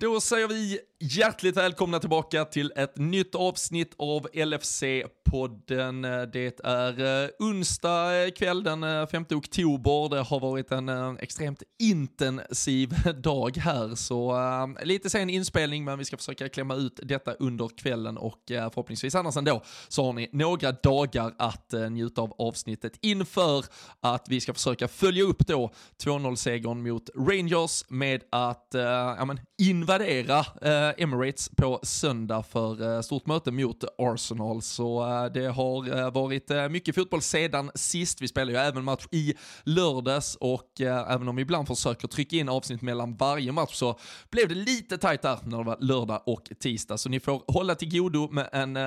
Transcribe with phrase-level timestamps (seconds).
[0.00, 6.26] Då säger vi hjärtligt välkomna tillbaka till ett nytt avsnitt av LFC-podden.
[6.32, 10.08] Det är eh, onsdag kväll den eh, 5 oktober.
[10.08, 14.36] Det har varit en eh, extremt intensiv dag här, så
[14.82, 19.36] lite sen inspelning, men vi ska försöka klämma ut detta under kvällen och förhoppningsvis annars
[19.36, 23.64] ändå så har ni några dagar att njuta av avsnittet inför
[24.00, 25.72] att vi ska försöka följa upp då
[26.04, 29.40] 2-0-segern mot Rangers med att ja, men
[29.86, 34.62] invadera eh, Emirates på söndag för eh, stort möte mot Arsenal.
[34.62, 38.22] Så eh, det har eh, varit eh, mycket fotboll sedan sist.
[38.22, 42.36] Vi spelar ju även match i lördags och eh, även om vi ibland försöker trycka
[42.36, 43.98] in avsnitt mellan varje match så
[44.30, 46.98] blev det lite tajt där när det var lördag och tisdag.
[46.98, 48.82] Så ni får hålla till godo med en eh,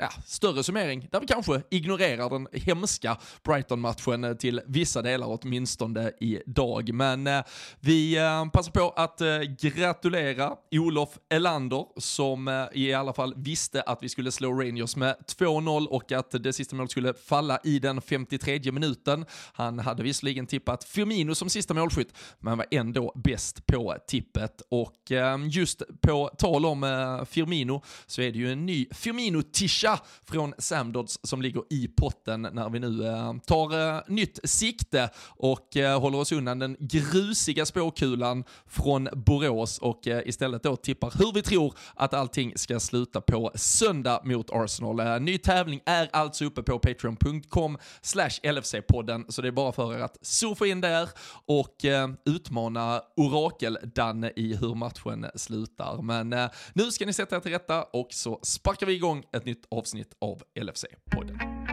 [0.00, 6.12] ja, större summering där vi kanske ignorerar den hemska Brighton-matchen eh, till vissa delar åtminstone
[6.20, 6.92] idag.
[6.92, 7.42] Men eh,
[7.80, 8.16] vi
[8.52, 9.20] passar på att
[9.60, 10.25] gratulera
[10.70, 15.86] Olof Elander som eh, i alla fall visste att vi skulle slå Rangers med 2-0
[15.86, 19.24] och att det sista målet skulle falla i den 53 minuten.
[19.52, 24.62] Han hade visserligen tippat Firmino som sista målskytt, men var ändå bäst på tippet.
[24.68, 29.98] Och ehm, just på tal om eh, Firmino så är det ju en ny Firmino-tisha
[30.24, 35.68] från Samdods som ligger i potten när vi nu eh, tar nytt sikte och
[36.00, 41.74] håller oss undan den grusiga spåkulan från Borås och istället då tippar hur vi tror
[41.94, 45.00] att allting ska sluta på söndag mot Arsenal.
[45.00, 49.94] Eh, ny tävling är alltså uppe på patreon.com slash LFC-podden, så det är bara för
[49.94, 51.08] er att surfa in där
[51.46, 56.02] och eh, utmana Orakel-Danne i hur matchen slutar.
[56.02, 59.44] Men eh, nu ska ni sätta er till rätta och så sparkar vi igång ett
[59.44, 61.65] nytt avsnitt av LFC-podden.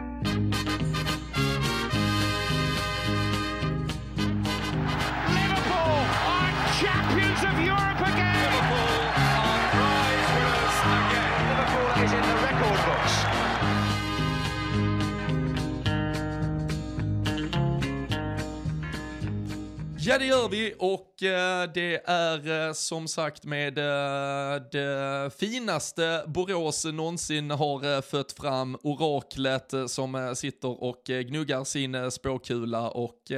[20.05, 26.23] Ja, det gör vi och eh, det är eh, som sagt med eh, det finaste
[26.27, 32.89] Borås någonsin har eh, fött fram, oraklet eh, som eh, sitter och gnuggar sin spåkula
[32.89, 33.31] och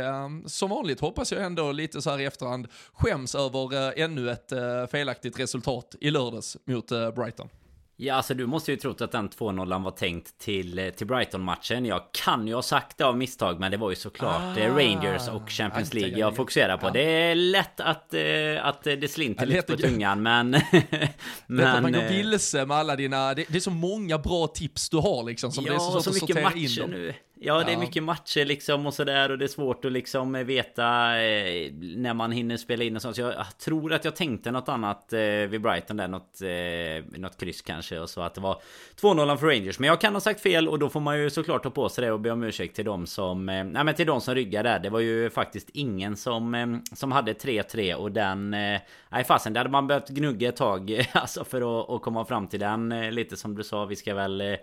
[0.46, 4.52] som vanligt hoppas jag ändå lite så här i efterhand skäms över ännu ett
[4.92, 7.50] felaktigt resultat i lördags mot Brighton.
[7.98, 11.86] Ja, alltså du måste ju trott att den 2-0 var tänkt till, eh, till Brighton-matchen.
[11.86, 15.30] Jag kan ju ha sagt det av misstag, men det var ju såklart ah, Rangers
[15.30, 16.88] och Champions League jag fokuserar på.
[16.88, 16.92] Ja.
[16.92, 18.22] Det är lätt att, äh,
[18.62, 20.50] att det slinter lite på tungan, men...
[21.48, 23.34] men att man går vilse med alla dina...
[23.34, 26.02] Det, det, är så många bra tips du har liksom, som ja, det är så
[26.02, 26.90] så sortera in dem.
[26.90, 27.14] Nu.
[27.40, 31.18] Ja, det är mycket matcher liksom och sådär och det är svårt att liksom veta
[31.22, 33.16] eh, när man hinner spela in och sånt.
[33.16, 37.38] Så jag tror att jag tänkte något annat eh, vid Brighton där, något, eh, något
[37.40, 38.62] kryss kanske och så att det var
[39.02, 39.80] 2-0 för Rangers.
[39.80, 42.06] Men jag kan ha sagt fel och då får man ju såklart ta på sig
[42.06, 44.64] det och be om ursäkt till dem som, eh, nej men till dem som ryggar
[44.64, 44.80] där.
[44.80, 49.54] Det var ju faktiskt ingen som, eh, som hade 3-3 och den, eh, nej fasen,
[49.54, 52.92] det hade man behövt gnugga ett tag alltså för att, att komma fram till den.
[52.92, 54.58] Eh, lite som du sa, vi ska väl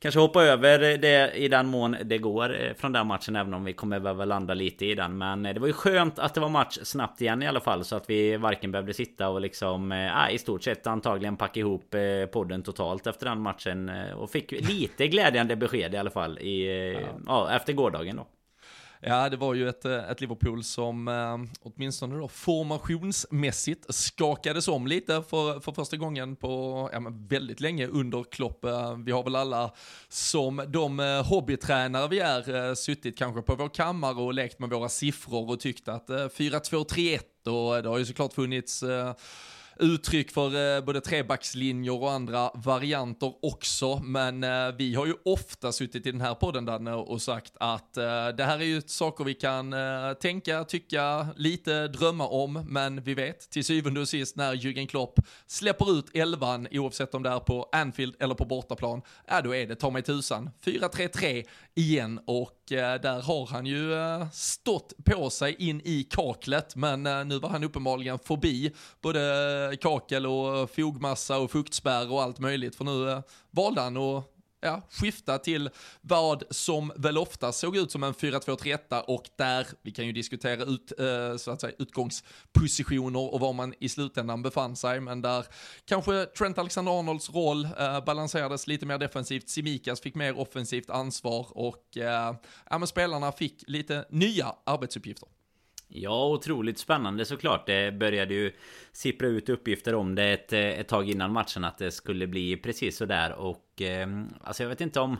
[0.00, 3.64] kanske hoppa över det i den mån det går eh, från den matchen även om
[3.64, 5.18] vi kommer behöva landa lite i den.
[5.18, 7.84] Men eh, det var ju skönt att det var match snabbt igen i alla fall
[7.84, 11.94] så att vi varken behövde sitta och liksom äh, i stort sett antagligen packa ihop
[12.32, 17.08] podden totalt efter den matchen och fick lite glädjande besked i alla fall i, ja.
[17.26, 18.26] ja efter gårdagen då.
[19.02, 24.86] Ja, det var ju ett, eh, ett Liverpool som eh, åtminstone då formationsmässigt skakades om
[24.86, 28.64] lite för, för första gången på ja, men väldigt länge under Klopp.
[28.64, 29.74] Eh, vi har väl alla
[30.08, 34.70] som de eh, hobbytränare vi är eh, suttit kanske på vår kammare och lekt med
[34.70, 38.84] våra siffror och tyckt att eh, 4-2-3-1 och det har ju såklart funnits
[39.80, 44.00] uttryck för eh, både trebackslinjer och andra varianter också.
[44.04, 47.96] Men eh, vi har ju ofta suttit i den här podden Danne och sagt att
[47.96, 52.52] eh, det här är ju saker vi kan eh, tänka, tycka, lite drömma om.
[52.68, 57.22] Men vi vet till syvende och sist när Jürgen Klopp släpper ut elvan oavsett om
[57.22, 61.44] det är på Anfield eller på bortaplan, ja då är det ta mig tusan 4-3-3
[61.74, 67.02] igen och eh, där har han ju eh, stått på sig in i kaklet men
[67.28, 68.72] nu var han uppenbarligen förbi
[69.02, 72.76] både kakel och fogmassa och fuktspärr och allt möjligt.
[72.76, 73.20] För nu eh,
[73.50, 74.24] valde han att
[74.60, 75.70] ja, skifta till
[76.00, 80.64] vad som väl ofta såg ut som en 4-2-3-1 och där, vi kan ju diskutera
[80.64, 85.46] ut, eh, så att säga, utgångspositioner och var man i slutändan befann sig, men där
[85.84, 91.96] kanske Trent Alexander-Arnolds roll eh, balanserades lite mer defensivt, Simikas fick mer offensivt ansvar och
[91.96, 92.34] eh,
[92.70, 95.28] ja, men spelarna fick lite nya arbetsuppgifter.
[95.92, 97.66] Ja, otroligt spännande såklart.
[97.66, 98.52] Det började ju
[98.92, 102.96] sippra ut uppgifter om det ett, ett tag innan matchen att det skulle bli precis
[102.96, 103.32] sådär.
[103.32, 104.08] och eh,
[104.42, 105.16] alltså jag vet inte om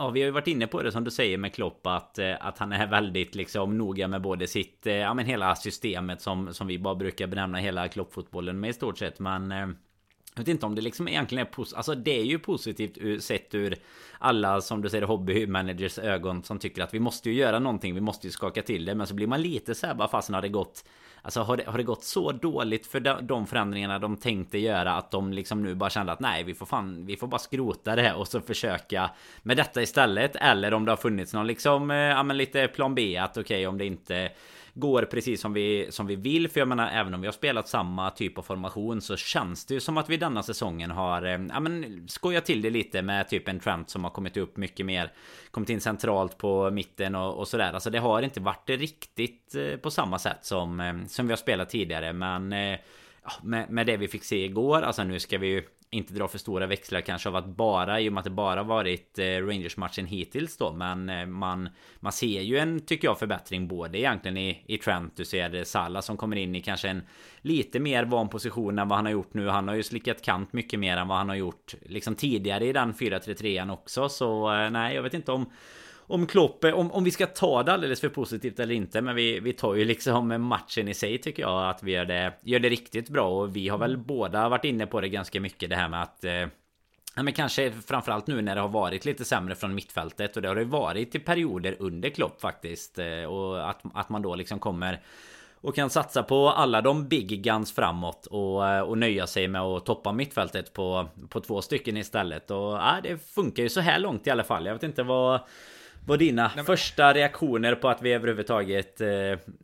[0.00, 2.34] Ja, vi har ju varit inne på det som du säger med Klopp att, eh,
[2.40, 6.54] att han är väldigt liksom noga med både sitt, eh, ja men hela systemet som,
[6.54, 9.18] som vi bara brukar benämna hela Klopp-fotbollen med i stort sett.
[9.18, 9.68] Men eh,
[10.38, 11.76] jag vet inte om det liksom egentligen är positivt.
[11.76, 13.76] Alltså det är ju positivt sett ur
[14.18, 17.94] alla som du säger hobbymanagers ögon som tycker att vi måste ju göra någonting.
[17.94, 18.94] Vi måste ju skaka till det.
[18.94, 20.84] Men så blir man lite så här bara fasen har det gått
[21.22, 25.10] Alltså har det, har det gått så dåligt för de förändringarna de tänkte göra att
[25.10, 28.14] de liksom nu bara kände att nej vi får fan Vi får bara skrota det
[28.14, 29.10] och så försöka
[29.42, 32.94] Med detta istället eller om det har funnits någon liksom eh, Ja men lite plan
[32.94, 34.30] B att okej okay, om det inte
[34.78, 36.48] går precis som vi, som vi vill.
[36.48, 39.74] För jag menar, även om vi har spelat samma typ av formation så känns det
[39.74, 43.28] ju som att vi denna säsongen har eh, ja, men, skojat till det lite med
[43.28, 45.12] typ en Trent som har kommit upp mycket mer.
[45.50, 47.72] Kommit in centralt på mitten och, och sådär.
[47.72, 51.36] Alltså det har inte varit riktigt eh, på samma sätt som, eh, som vi har
[51.36, 52.12] spelat tidigare.
[52.12, 52.78] Men eh,
[53.42, 56.38] med, med det vi fick se igår, alltså nu ska vi ju inte dra för
[56.38, 60.06] stora växlar kanske av att bara i och med att det bara varit eh, Rangers-matchen
[60.06, 61.68] hittills då Men eh, man,
[62.00, 65.62] man ser ju en, tycker jag, förbättring både egentligen i, i Trent Du ser eh,
[65.62, 67.02] Salah som kommer in i kanske en
[67.40, 69.48] lite mer van position än vad han har gjort nu.
[69.48, 72.72] Han har ju slickat kant mycket mer än vad han har gjort liksom tidigare i
[72.72, 75.50] den 4-3-3an också Så nej, jag vet inte om
[76.08, 79.40] om Klopp, om, om vi ska ta det alldeles för positivt eller inte Men vi,
[79.40, 82.68] vi tar ju liksom matchen i sig tycker jag att vi gör det, gör det
[82.68, 83.28] riktigt bra.
[83.28, 86.24] Och vi har väl båda varit inne på det ganska mycket det här med att
[86.24, 86.46] eh,
[87.16, 90.36] Ja, men kanske framförallt nu när det har varit lite sämre från mittfältet.
[90.36, 92.98] Och det har det varit i perioder under Klopp faktiskt.
[92.98, 95.00] Eh, och att, att man då liksom kommer
[95.60, 99.60] och kan satsa på alla de big guns framåt och, eh, och nöja sig med
[99.60, 102.50] att toppa mittfältet på, på två stycken istället.
[102.50, 104.66] Och ja, det funkar ju så här långt i alla fall.
[104.66, 105.40] Jag vet inte vad
[106.08, 106.64] vad dina Nej, men...
[106.64, 109.08] första reaktioner på att vi överhuvudtaget eh,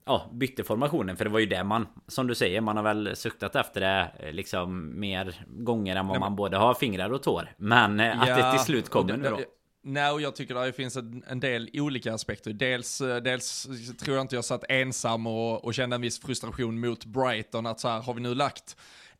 [0.05, 1.17] ja, bytte formationen?
[1.17, 4.11] För det var ju det man, som du säger, man har väl suktat efter det
[4.19, 6.37] eh, liksom mer gånger än vad Nej, man men...
[6.37, 7.55] både har fingrar och tår.
[7.57, 9.41] Men eh, att det till slut kommer nu då.
[9.87, 12.53] Nej, och jag tycker det finns en, en, del olika aspekter.
[12.53, 13.69] Dels, eh, dels
[13.99, 17.81] tror jag inte jag satt ensam och, och kände en viss frustration mot Brighton, att
[17.81, 18.77] så här, har vi nu lagt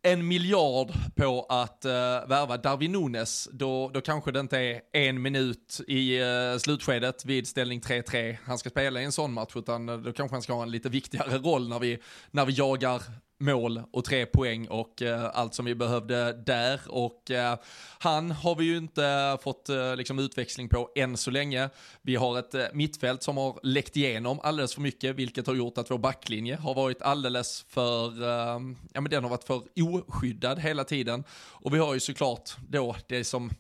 [0.07, 1.91] en miljard på att uh,
[2.29, 7.49] värva Darwin Nunes, då, då kanske det inte är en minut i uh, slutskedet vid
[7.49, 10.53] ställning 3-3 han ska spela i en sån match, utan eh, då kanske han ska
[10.53, 11.99] ha en lite viktigare roll när vi,
[12.31, 13.03] när vi jagar
[13.41, 16.81] mål och tre poäng och eh, allt som vi behövde där.
[16.89, 17.59] Och eh,
[17.99, 21.71] han har vi ju inte fått eh, liksom utväxling på än så länge.
[22.03, 25.79] Vi har ett eh, mittfält som har läckt igenom alldeles för mycket, vilket har gjort
[25.79, 28.61] att vår backlinje har varit alldeles för, eh,
[28.93, 31.25] ja men den har varit för oskyddad hela tiden.
[31.35, 33.51] Och vi har ju såklart då det som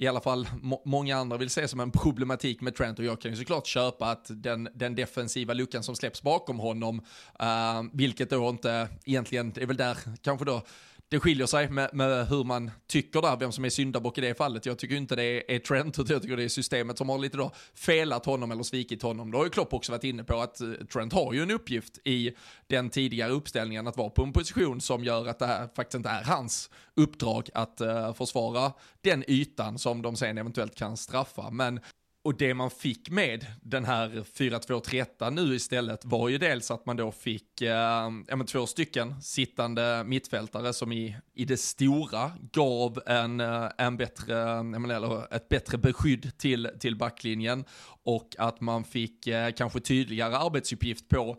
[0.00, 2.98] i alla fall må många andra vill se som en problematik med Trent.
[2.98, 6.98] Och jag kan ju såklart köpa att den, den defensiva luckan som släpps bakom honom,
[7.42, 10.62] uh, vilket då inte egentligen, det är väl där kanske då
[11.10, 14.34] det skiljer sig med, med, hur man tycker där, vem som är syndabock i det
[14.34, 14.66] fallet.
[14.66, 17.36] Jag tycker inte det är Trent, utan jag tycker det är systemet som har lite
[17.36, 19.30] då felat honom eller svikit honom.
[19.30, 21.98] Då har ju Klopp också varit inne på att eh, Trent har ju en uppgift
[22.04, 22.32] i
[22.66, 26.08] den tidigare uppställningen att vara på en position som gör att det här faktiskt inte
[26.08, 31.50] är hans uppdrag att uh, försvara den ytan som de sen eventuellt kan straffa.
[31.50, 31.80] Men
[32.28, 36.96] och det man fick med den här 4-2-3 nu istället var ju dels att man
[36.96, 43.40] då fick eh, ja, två stycken sittande mittfältare som i, i det stora gav en,
[43.40, 47.64] eh, en bättre, menar, eller ett bättre beskydd till, till backlinjen.
[48.02, 51.36] Och att man fick eh, kanske tydligare arbetsuppgift på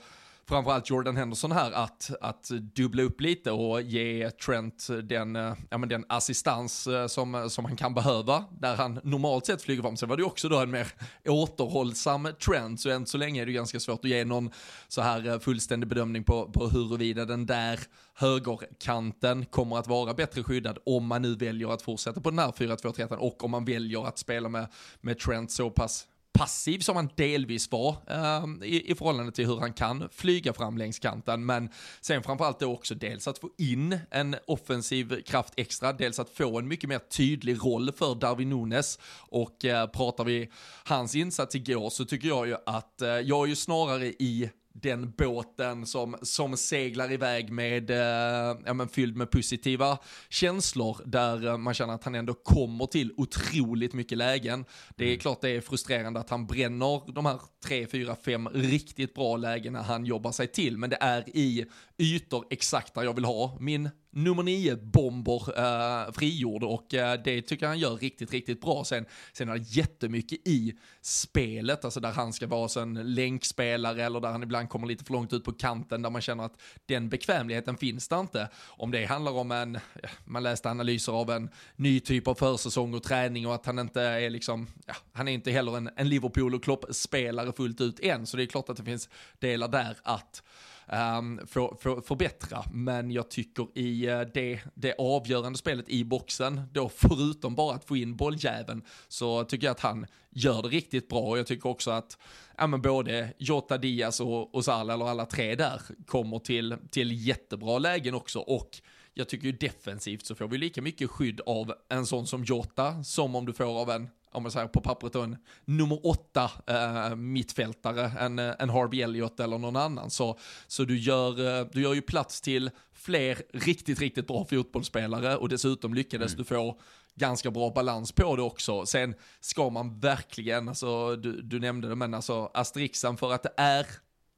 [0.49, 5.77] framförallt Jordan Henderson här att, att dubbla upp lite och ge Trent den, eh, ja,
[5.77, 9.97] men den assistans eh, som, som han kan behöva, där han normalt sett flyger fram.
[9.97, 10.87] Sen var det också då en mer
[11.27, 14.51] återhållsam Trent, så än så länge är det ganska svårt att ge någon
[14.87, 17.79] så här eh, fullständig bedömning på, på huruvida den där
[18.13, 22.51] högerkanten kommer att vara bättre skyddad om man nu väljer att fortsätta på den här
[22.51, 24.67] 4-2-3 och om man väljer att spela med,
[25.01, 29.59] med Trent så pass passiv som han delvis var eh, i, i förhållande till hur
[29.59, 31.45] han kan flyga fram längs kanten.
[31.45, 31.69] Men
[32.01, 36.59] sen framförallt då också dels att få in en offensiv kraft extra, dels att få
[36.59, 38.99] en mycket mer tydlig roll för Darwin Nunes.
[39.17, 40.49] Och eh, pratar vi
[40.83, 44.49] hans insats igår så tycker jag ju att eh, jag är ju snarare i
[44.81, 49.97] den båten som, som seglar iväg med, eh, ja men fylld med positiva
[50.29, 54.65] känslor där eh, man känner att han ändå kommer till otroligt mycket lägen.
[54.95, 55.19] Det är mm.
[55.19, 59.81] klart det är frustrerande att han bränner de här tre, fyra, fem riktigt bra lägena
[59.81, 61.65] han jobbar sig till, men det är i
[61.97, 67.41] ytor exakt där jag vill ha min nummer nio bomber eh, frigjord och eh, det
[67.41, 68.83] tycker jag han gör riktigt, riktigt bra.
[68.83, 74.19] Sen, sen är det jättemycket i spelet, alltså där han ska vara en länkspelare eller
[74.19, 77.09] där han ibland kommer lite för långt ut på kanten där man känner att den
[77.09, 78.49] bekvämligheten finns där inte.
[78.67, 79.81] Om det handlar om en, eh,
[80.25, 84.01] man läste analyser av en ny typ av försäsong och träning och att han inte
[84.01, 88.25] är liksom, ja, han är inte heller en, en Liverpool och Klopp-spelare fullt ut än,
[88.25, 90.43] så det är klart att det finns delar där att
[90.91, 92.63] um, för, för, förbättra.
[92.71, 97.85] Men jag tycker i eh, det, det avgörande spelet i boxen, då förutom bara att
[97.85, 101.21] få in bolljäveln, så tycker jag att han gör det riktigt bra.
[101.21, 102.17] Och jag tycker också att
[102.57, 107.27] ja, men både Jota, Diaz och, och Salah, eller alla tre där, kommer till, till
[107.27, 108.39] jättebra lägen också.
[108.39, 108.81] Och
[109.13, 113.03] jag tycker ju defensivt så får vi lika mycket skydd av en sån som Jota
[113.03, 116.51] som om du får av en om man säger på pappret då, en nummer åtta
[116.67, 120.09] eh, mittfältare, en, eh, en Harvey Elliott eller någon annan.
[120.09, 125.37] Så, så du, gör, eh, du gör ju plats till fler riktigt, riktigt bra fotbollsspelare
[125.37, 126.37] och dessutom lyckades mm.
[126.37, 126.79] du få
[127.15, 128.85] ganska bra balans på det också.
[128.85, 133.53] Sen ska man verkligen, alltså du, du nämnde det, men alltså asterixen för att det
[133.57, 133.85] är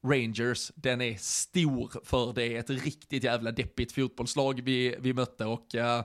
[0.04, 2.56] Rangers, den är stor för det.
[2.56, 6.02] Är ett riktigt jävla deppigt fotbollslag vi, vi mötte och uh,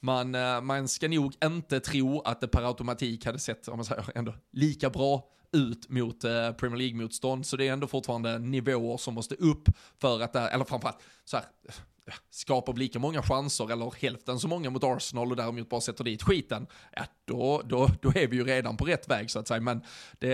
[0.00, 3.84] man, uh, man ska nog inte tro att det per automatik hade sett, om man
[3.84, 8.96] säger ändå, lika bra ut mot uh, Premier League-motstånd, så det är ändå fortfarande nivåer
[8.96, 11.46] som måste upp för att, eller framförallt så här,
[12.30, 16.22] skapar lika många chanser eller hälften så många mot Arsenal och däremot bara sätter dit
[16.22, 16.66] skiten,
[16.96, 19.60] ja då, då, då är vi ju redan på rätt väg så att säga.
[19.60, 19.82] Men
[20.18, 20.28] det,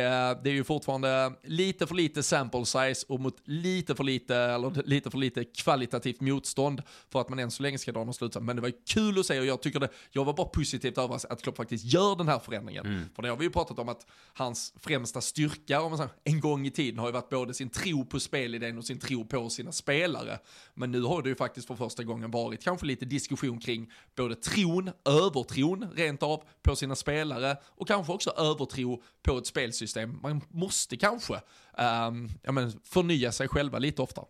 [0.44, 4.82] det är ju fortfarande lite för lite sample size och mot lite för lite, eller
[4.88, 8.44] lite för lite kvalitativt motstånd för att man än så länge ska dra någon slutsats.
[8.44, 10.98] Men det var ju kul att se och jag tycker det, jag var bara positivt
[10.98, 12.86] överraskad att Klopp faktiskt gör den här förändringen.
[12.86, 13.02] Mm.
[13.14, 16.40] För det har vi ju pratat om att hans främsta styrka, om man säger, en
[16.40, 19.50] gång i tiden har ju varit både sin tro på spelidén och sin tro på
[19.50, 20.38] sina spelare.
[20.74, 24.34] Men nu har det ju faktiskt för första gången varit kanske lite diskussion kring både
[24.34, 30.18] tron, övertron rent av på sina spelare och kanske också övertro på ett spelsystem.
[30.22, 34.26] Man måste kanske um, ja, men förnya sig själva lite oftare.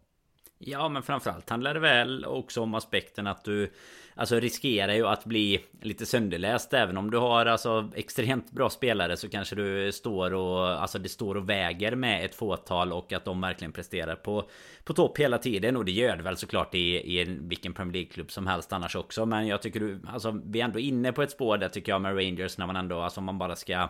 [0.59, 3.73] Ja men framförallt handlar det väl också om aspekten att du
[4.19, 6.75] Alltså riskerar ju att bli lite sönderläst.
[6.75, 11.09] Även om du har alltså extremt bra spelare så kanske du står och Alltså det
[11.09, 14.49] står och väger med ett fåtal och att de verkligen presterar på
[14.85, 15.77] På topp hela tiden.
[15.77, 19.27] Och det gör det väl såklart i, i vilken Premier League-klubb som helst annars också.
[19.27, 22.01] Men jag tycker du Alltså vi är ändå inne på ett spår där tycker jag
[22.01, 23.89] med Rangers när man ändå Alltså man bara ska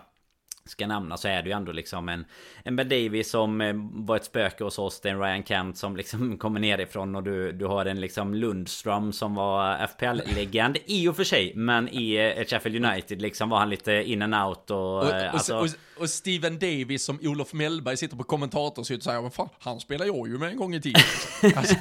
[0.66, 2.24] ska nämna så är det ju ändå liksom en
[2.62, 5.78] En Ben Davis som eh, var ett spöke hos oss Det är en Ryan Kent
[5.78, 11.08] som liksom kommer nerifrån och du, du har en liksom Lundström som var FPL-legend i
[11.08, 14.70] och för sig Men i eh, Sheffield United liksom var han lite in and out
[14.70, 15.56] och, och, eh, alltså...
[15.56, 15.68] och,
[15.98, 20.06] och Steven Davis som Olof Mellberg sitter på kommentatorshytt och säger men fan, han spelar
[20.06, 21.02] jag ju med en gång i tiden.
[21.56, 21.74] Alltså,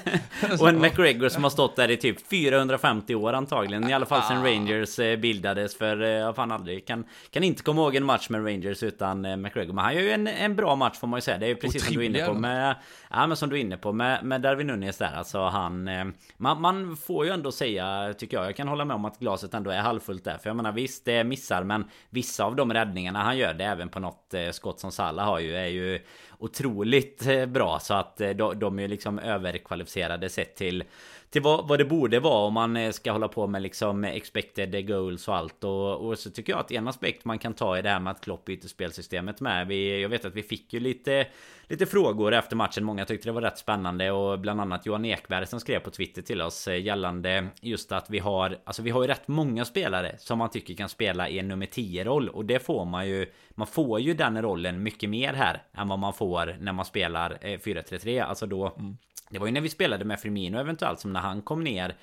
[0.64, 3.90] och en McGregor som har stått där i typ 450 år antagligen.
[3.90, 4.46] I alla fall sen ah.
[4.46, 5.78] Rangers bildades.
[5.78, 9.38] För jag fan aldrig kan, kan inte komma ihåg en match med Rangers utan eh,
[9.38, 9.74] McGregor.
[9.74, 11.38] Men han gör ju en, en bra match får man ju säga.
[11.38, 12.76] Det är ju precis som du är inne på med...
[13.10, 15.14] Ja men som du är inne på med, med Darwin Nunes där.
[15.16, 15.88] Alltså han...
[15.88, 16.06] Eh,
[16.38, 18.46] man, man får ju ändå säga, tycker jag.
[18.46, 20.38] Jag kan hålla med om att glaset ändå är halvfullt där.
[20.38, 21.64] För jag menar visst, det missar.
[21.64, 25.26] Men vissa av de räddningarna han gör, det även på något eh, skott som Salah
[25.26, 26.00] har ju, är ju
[26.38, 27.80] otroligt bra.
[27.80, 30.84] Så att de, de är ju liksom överkvalificerade sett till
[31.30, 34.88] till vad, vad det borde vara om man eh, ska hålla på med liksom expected
[34.88, 35.64] goals och allt.
[35.64, 38.12] Och, och så tycker jag att en aspekt man kan ta i det här med
[38.12, 39.68] att Klopp byter spelsystemet med.
[39.68, 41.28] Vi, jag vet att vi fick ju lite,
[41.68, 42.84] lite frågor efter matchen.
[42.84, 46.22] Många tyckte det var rätt spännande och bland annat Johan Ekberg som skrev på Twitter
[46.22, 50.16] till oss eh, gällande just att vi har, alltså vi har ju rätt många spelare
[50.18, 53.26] som man tycker kan spela i en nummer 10 roll och det får man ju.
[53.50, 57.38] Man får ju den rollen mycket mer här än vad man får när man spelar
[57.42, 58.24] eh, 4-3-3.
[58.24, 58.98] Alltså då mm.
[59.30, 61.96] Det var ju när vi spelade med Firmino eventuellt som när han kom ner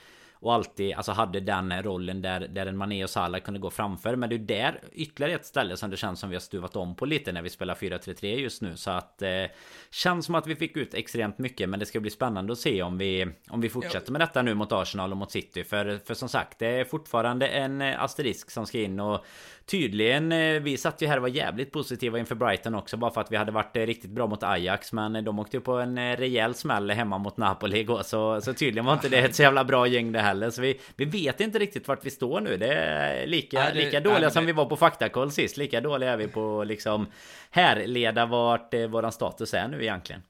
[0.42, 4.16] och alltid alltså hade den rollen där, där en Mané och Salah kunde gå framför.
[4.16, 6.94] Men det är där ytterligare ett ställe som det känns som vi har stuvat om
[6.94, 8.76] på lite när vi spelar 4-3-3 just nu.
[8.76, 9.44] Så att eh,
[9.90, 11.68] känns som att vi fick ut extremt mycket.
[11.68, 14.54] Men det ska bli spännande att se om vi, om vi fortsätter med detta nu
[14.54, 15.64] mot Arsenal och mot City.
[15.64, 19.24] För, för som sagt, det är fortfarande en eh, asterisk som ska in och
[19.66, 23.20] tydligen, eh, vi satt ju här och var jävligt positiva inför Brighton också bara för
[23.20, 26.16] att vi hade varit eh, riktigt bra mot Ajax men de åkte ju på en
[26.16, 29.64] rejäl smäll hemma mot Napoli igår så, så tydligen var inte det ett så jävla
[29.64, 30.50] bra gäng det heller.
[30.50, 32.56] Så vi, vi vet inte riktigt vart vi står nu.
[32.56, 34.46] Det är lika, nej, det, lika dåliga nej, som det...
[34.46, 35.56] vi var på faktakoll sist.
[35.56, 37.06] Lika dåliga är vi på liksom
[37.50, 40.22] Härleda vart eh, våran status är nu egentligen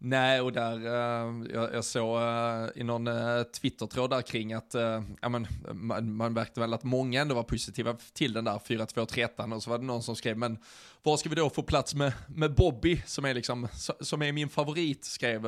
[0.00, 4.74] Nej, och där, uh, jag, jag, såg uh, i någon uh, Twitter-tråd där kring att,
[5.20, 9.54] ja men, man, man märkte väl att många ändå var positiva till den där 4-2-3
[9.54, 10.58] och så var det någon som skrev, men
[11.02, 13.68] var ska vi då få plats med, med Bobby, som är, liksom,
[14.00, 15.42] som är min favorit, skrev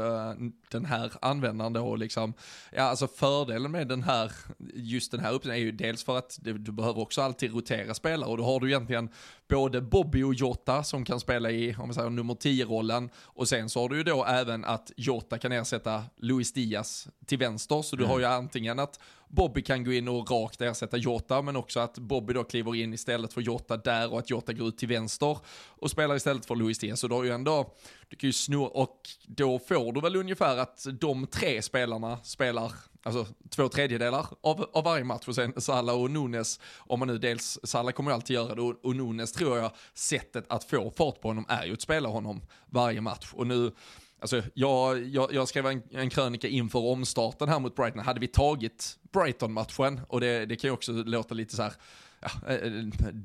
[0.71, 2.35] den här användaren då, liksom,
[2.73, 4.33] ja alltså fördelen med den här,
[4.75, 7.95] just den här uppsättningen är ju dels för att du, du behöver också alltid rotera
[7.95, 9.09] spelare, och då har du egentligen
[9.49, 13.71] både Bobby och Jota som kan spela i, om vi säger nummer 10-rollen, och sen
[13.71, 17.97] så har du ju då även att Jota kan ersätta Luis Diaz till vänster, så
[17.97, 18.11] du mm.
[18.11, 21.99] har ju antingen att Bobby kan gå in och rakt ersätta Jota, men också att
[21.99, 25.39] Bobby då kliver in istället för Jota där och att Jota går ut till vänster
[25.69, 27.01] och spelar istället för Luis Diaz.
[27.01, 27.75] Så då har ju ändå,
[28.09, 32.73] du kan ju snurra, och då får du väl ungefär att de tre spelarna spelar
[33.03, 37.19] alltså två tredjedelar av, av varje match och sen Salah och Nunes, om man nu
[37.19, 40.91] dels, Salah kommer ju alltid göra det och, och Nunes tror jag, sättet att få
[40.91, 43.31] fart på honom är ju att spela honom varje match.
[43.33, 43.73] Och nu,
[44.21, 48.05] Alltså, jag, jag, jag skrev en, en krönika inför omstarten här mot Brighton.
[48.05, 51.73] Hade vi tagit Brighton-matchen, och det, det kan ju också låta lite så här,
[52.21, 52.71] ja, eh,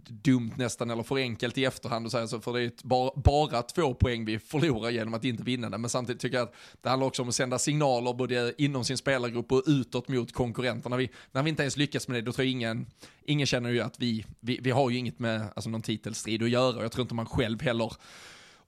[0.07, 3.61] dumt nästan, eller för enkelt i efterhand att säga så, för det är bara, bara
[3.61, 5.81] två poäng vi förlorar genom att inte vinna den.
[5.81, 8.97] Men samtidigt tycker jag att det handlar också om att sända signaler både inom sin
[8.97, 10.97] spelargrupp och utåt mot konkurrenterna.
[10.97, 12.85] Vi, när vi inte ens lyckas med det, då tror jag ingen,
[13.25, 16.49] ingen känner ju att vi, vi, vi har ju inget med alltså, någon titelstrid att
[16.49, 16.81] göra.
[16.81, 17.93] Jag tror inte man själv heller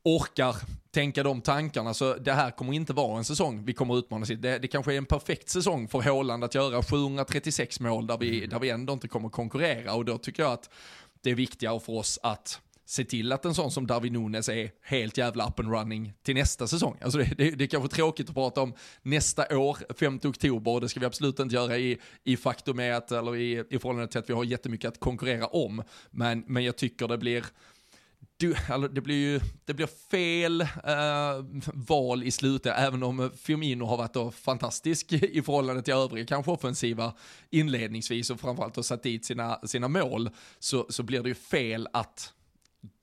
[0.04, 0.56] orkar
[0.92, 1.94] tänka de tankarna.
[1.94, 4.36] Så det här kommer inte vara en säsong vi kommer utmana sig.
[4.36, 8.46] Det, det kanske är en perfekt säsong för Håland att göra 736 mål där vi,
[8.46, 9.94] där vi ändå inte kommer konkurrera.
[9.94, 10.70] Och då tycker jag att
[11.22, 14.72] det är viktigare för oss att se till att en sån som Darwin Nunes är
[14.82, 16.98] helt jävla up and running till nästa säsong.
[17.02, 20.82] Alltså det, det, det är kanske tråkigt att prata om nästa år, 5 oktober, och
[20.82, 24.20] det ska vi absolut inte göra i, i faktum att, eller i, i förhållande till
[24.20, 25.84] att vi har jättemycket att konkurrera om.
[26.12, 27.46] Men, men jag tycker det blir,
[28.38, 33.86] du, alltså det blir ju det blir fel uh, val i slutet, även om Firmino
[33.86, 37.14] har varit då fantastisk i förhållande till övriga kanske offensiva
[37.50, 40.30] inledningsvis och framförallt har satt dit sina, sina mål,
[40.60, 42.34] så, så blir det ju fel att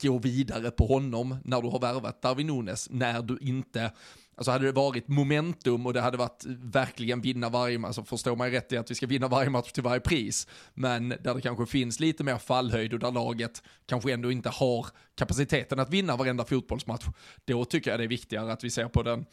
[0.01, 3.91] gå vidare på honom när du har värvat Darwin Nunes, när du inte
[4.37, 8.35] Alltså hade det varit momentum och det hade varit verkligen vinna varje match, alltså förstår
[8.35, 11.41] man rätt i att vi ska vinna varje match till varje pris, men där det
[11.41, 16.15] kanske finns lite mer fallhöjd och där laget kanske ändå inte har kapaciteten att vinna
[16.15, 17.05] varenda fotbollsmatch,
[17.45, 19.25] då tycker jag det är viktigare att vi ser på den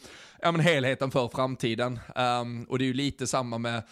[0.43, 2.01] ja, men helheten för framtiden.
[2.17, 3.83] Um, och det är ju lite samma med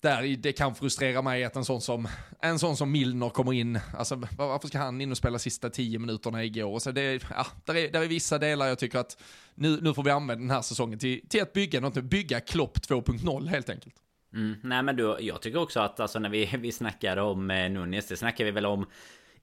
[0.00, 2.08] där det kan frustrera mig att en sån som,
[2.40, 5.98] en sån som Milner kommer in, alltså varför ska han in och spela sista tio
[5.98, 6.78] minuterna igår?
[6.78, 9.22] Så det, ja, där, är, där är vissa delar jag tycker att
[9.54, 12.78] nu, nu får vi använda den här säsongen till, till att bygga något, bygga Klopp
[12.78, 13.94] 2.0 helt enkelt.
[14.34, 17.70] Mm, nej men du, jag tycker också att alltså när vi, vi snackar om eh,
[17.70, 18.86] Nunes, det snackar vi väl om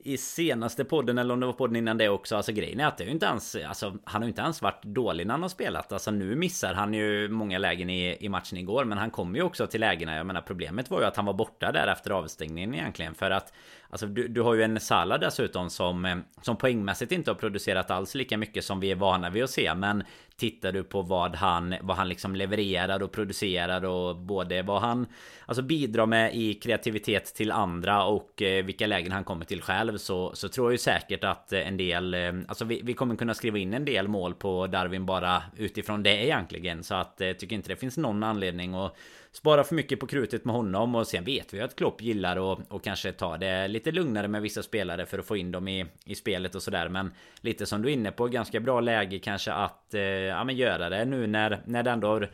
[0.03, 2.35] i senaste podden eller om det var podden innan det också.
[2.35, 4.61] Alltså grejen är att det är ju inte ens, alltså, han har ju inte ens
[4.61, 5.91] varit dålig när han har spelat.
[5.91, 8.85] Alltså nu missar han ju många lägen i, i matchen igår.
[8.85, 10.15] Men han kommer ju också till lägena.
[10.15, 13.15] Jag menar problemet var ju att han var borta där efter avstängningen egentligen.
[13.15, 13.53] För att
[13.93, 17.91] Alltså du, du har ju en Salah dessutom som, eh, som poängmässigt inte har producerat
[17.91, 19.75] alls lika mycket som vi är vana vid att se.
[19.75, 20.03] Men
[20.37, 25.05] tittar du på vad han, vad han liksom levererar och producerar och både vad han
[25.45, 29.97] alltså bidrar med i kreativitet till andra och eh, vilka lägen han kommer till själv
[29.97, 32.15] så, så tror jag ju säkert att eh, en del
[32.47, 36.25] Alltså vi, vi kommer kunna skriva in en del mål på Darwin bara utifrån det
[36.25, 36.83] egentligen.
[36.83, 38.95] Så att jag tycker inte det finns någon anledning att
[39.33, 42.59] spara för mycket på krutet med honom och sen vet vi att Klopp gillar att
[42.69, 45.85] och kanske ta det lite lugnare med vissa spelare för att få in dem i,
[46.05, 49.51] i spelet och sådär men lite som du är inne på ganska bra läge kanske
[49.51, 52.31] att eh, ja, men göra det nu när, när det ändå har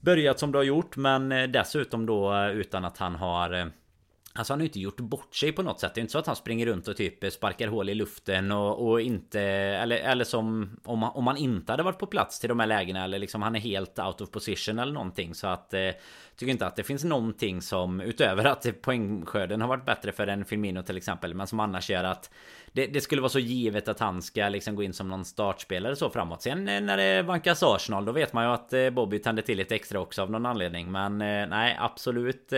[0.00, 3.66] börjat som det har gjort men eh, dessutom då eh, utan att han har eh,
[4.32, 5.94] Alltså han har ju inte gjort bort sig på något sätt.
[5.94, 8.88] Det är inte så att han springer runt och typ sparkar hål i luften och,
[8.88, 9.40] och inte...
[9.40, 12.66] Eller, eller som om han om han inte hade varit på plats till de här
[12.66, 13.04] lägena.
[13.04, 15.34] Eller liksom han är helt out of position eller någonting.
[15.34, 15.74] Så att...
[16.40, 20.44] Tycker inte att det finns någonting som utöver att poängskörden har varit bättre för en
[20.44, 21.34] Firmino till exempel.
[21.34, 22.30] Men som annars gör att
[22.72, 25.96] det, det, skulle vara så givet att han ska liksom gå in som någon startspelare
[25.96, 26.42] så framåt.
[26.42, 29.58] Sen eh, när det vankas Arsenal då vet man ju att eh, Bobby tänder till
[29.58, 30.92] lite extra också av någon anledning.
[30.92, 32.52] Men eh, nej absolut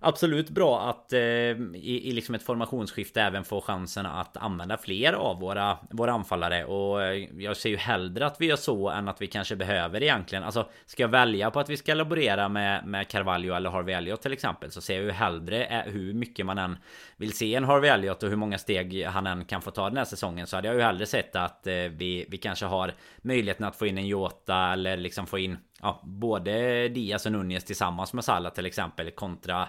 [0.00, 5.12] absolut bra att eh, i, i liksom ett formationsskifte även få chansen att använda fler
[5.12, 6.64] av våra, våra anfallare.
[6.64, 10.02] Och eh, jag ser ju hellre att vi gör så än att vi kanske behöver
[10.02, 10.44] egentligen.
[10.44, 14.22] Alltså ska jag välja på att vi ska laborera med, med Carvalho eller Harvey Elliot
[14.22, 14.70] till exempel.
[14.70, 16.76] Så ser jag ju hellre eh, hur mycket man än
[17.16, 19.96] vill se en Harvey Elliot och hur många steg han än kan få ta den
[19.96, 20.46] här säsongen.
[20.46, 23.86] Så hade jag ju hellre sett att eh, vi, vi kanske har möjligheten att få
[23.86, 28.52] in en Jota eller liksom få in ja, både Diaz och Nunez tillsammans med Salah
[28.52, 29.68] till exempel kontra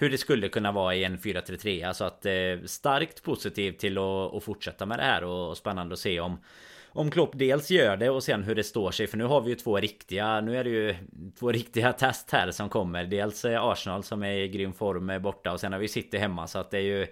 [0.00, 1.80] hur det skulle kunna vara i en 4-3-3.
[1.80, 5.56] Så alltså att eh, starkt positiv till att, att, fortsätta med det här och, och
[5.56, 6.38] spännande att se om
[6.92, 9.06] om Klopp dels gör det och sen hur det står sig.
[9.06, 10.94] För nu har vi ju två riktiga Nu är det ju
[11.38, 13.04] två riktiga test här som kommer.
[13.04, 16.18] Dels eh, Arsenal som är i grym form eh, borta och sen har vi City
[16.18, 16.46] hemma.
[16.46, 17.06] Så att det är ju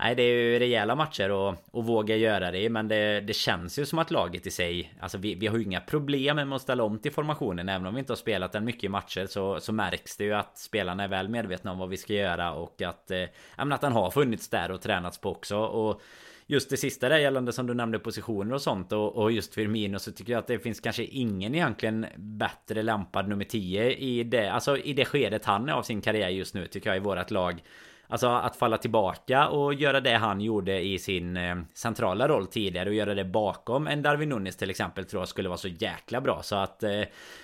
[0.00, 3.78] Nej det är ju rejäla matcher och, och våga göra det men det, det känns
[3.78, 6.62] ju som att laget i sig Alltså vi, vi har ju inga problem med att
[6.62, 9.60] ställa om till formationen Även om vi inte har spelat den mycket i matcher så,
[9.60, 12.82] så märks det ju att spelarna är väl medvetna om vad vi ska göra och
[12.82, 13.24] att eh,
[13.56, 16.02] att den har funnits där och tränats på också och
[16.46, 19.98] just det sista där gällande som du nämnde positioner och sånt och, och just Firmino
[19.98, 24.48] så tycker jag att det finns kanske ingen egentligen bättre lämpad nummer 10 i det,
[24.48, 27.30] alltså i det skedet han är av sin karriär just nu tycker jag i vårat
[27.30, 27.62] lag.
[28.10, 32.88] Alltså att falla tillbaka och göra det han gjorde i sin eh, centrala roll tidigare
[32.88, 36.20] och göra det bakom en Darwin Nunes till exempel tror jag skulle vara så jäkla
[36.20, 37.02] bra så att eh,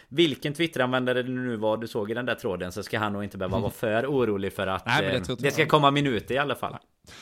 [0.08, 3.24] vilken Twitteranvändare det nu var du såg i den där tråden så ska han nog
[3.24, 6.38] inte behöva vara för orolig för att Nej, det, eh, det ska komma minuter i
[6.38, 6.76] alla fall.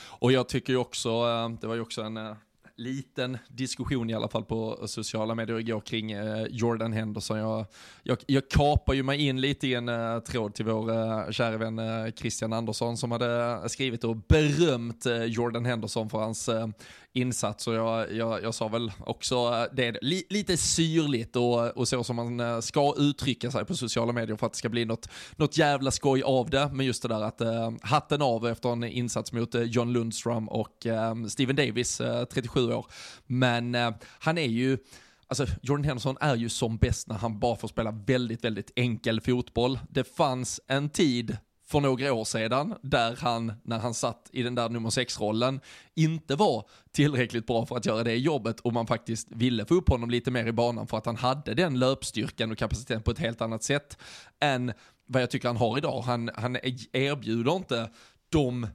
[0.07, 2.37] Och jag tycker ju också, eh, det var ju också en
[2.83, 7.38] liten diskussion i alla fall på sociala medier igår kring eh, Jordan Henderson.
[7.38, 7.66] Jag,
[8.03, 11.57] jag, jag kapar ju mig in lite i en eh, tråd till vår eh, kära
[11.57, 16.68] vän eh, Christian Andersson som hade skrivit och berömt eh, Jordan Henderson för hans eh,
[17.12, 21.88] insats och jag, jag, jag sa väl också eh, det li, lite syrligt och, och
[21.88, 24.85] så som man eh, ska uttrycka sig på sociala medier för att det ska bli
[24.85, 26.70] något, något jävla skoj av det.
[26.72, 30.48] Men just det där att eh, hatten av efter en insats mot eh, John Lundström
[30.48, 32.01] och eh, Steven Davis,
[32.33, 32.87] 37 år.
[33.27, 33.77] Men
[34.18, 34.79] han är ju
[35.27, 39.20] Alltså Jordan Henderson är ju som bäst när han bara får spela väldigt, väldigt enkel
[39.20, 39.79] fotboll.
[39.90, 41.37] Det fanns en tid
[41.72, 45.61] för några år sedan, där han, när han satt i den där nummer 6-rollen,
[45.94, 49.88] inte var tillräckligt bra för att göra det jobbet och man faktiskt ville få upp
[49.88, 53.18] honom lite mer i banan för att han hade den löpstyrkan och kapaciteten på ett
[53.18, 53.98] helt annat sätt
[54.40, 54.72] än
[55.06, 56.02] vad jag tycker han har idag.
[56.02, 56.56] Han, han
[56.92, 57.90] erbjuder inte
[58.28, 58.66] de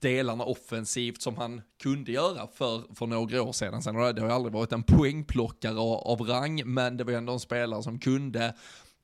[0.00, 3.82] delarna offensivt som han kunde göra för, för några år sedan.
[3.82, 7.40] Sen det har aldrig varit en poängplockare av, av rang, men det var ändå en
[7.40, 8.54] spelare som kunde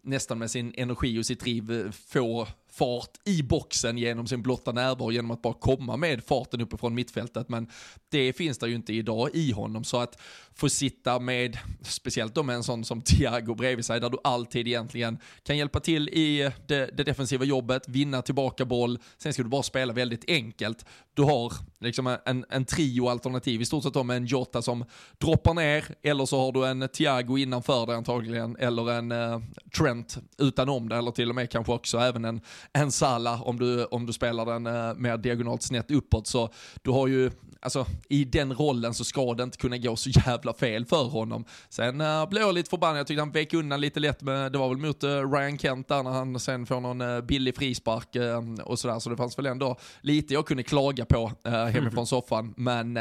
[0.02, 2.46] nästan med sin energi och sitt driv få
[2.78, 7.48] fart i boxen genom sin blotta närvaro, genom att bara komma med farten uppifrån mittfältet.
[7.48, 7.68] Men
[8.08, 10.18] det finns det ju inte idag i honom, så att
[10.54, 14.68] få sitta med, speciellt då med en sån som Thiago bredvid sig, där du alltid
[14.68, 19.48] egentligen kan hjälpa till i det, det defensiva jobbet, vinna tillbaka boll, sen ska du
[19.48, 20.84] bara spela väldigt enkelt.
[21.14, 24.84] Du har liksom en, en trio alternativ, i stort sett om en Jota som
[25.18, 29.40] droppar ner, eller så har du en Thiago innanför dig antagligen, eller en eh,
[29.78, 32.40] Trent utanom det, eller till och med kanske också även en
[32.72, 36.26] en Salah om du, om du spelar den eh, mer diagonalt snett uppåt.
[36.26, 36.50] Så
[36.82, 40.54] du har ju, alltså i den rollen så ska det inte kunna gå så jävla
[40.54, 41.44] fel för honom.
[41.68, 44.58] Sen uh, blev jag lite förbannad, jag tyckte han vek undan lite lätt med, det
[44.58, 48.16] var väl mot uh, Ryan Kent där när han sen får någon uh, billig frispark
[48.16, 48.98] uh, och sådär.
[48.98, 52.54] Så det fanns väl ändå lite jag kunde klaga på uh, hemifrån soffan.
[52.56, 52.98] Men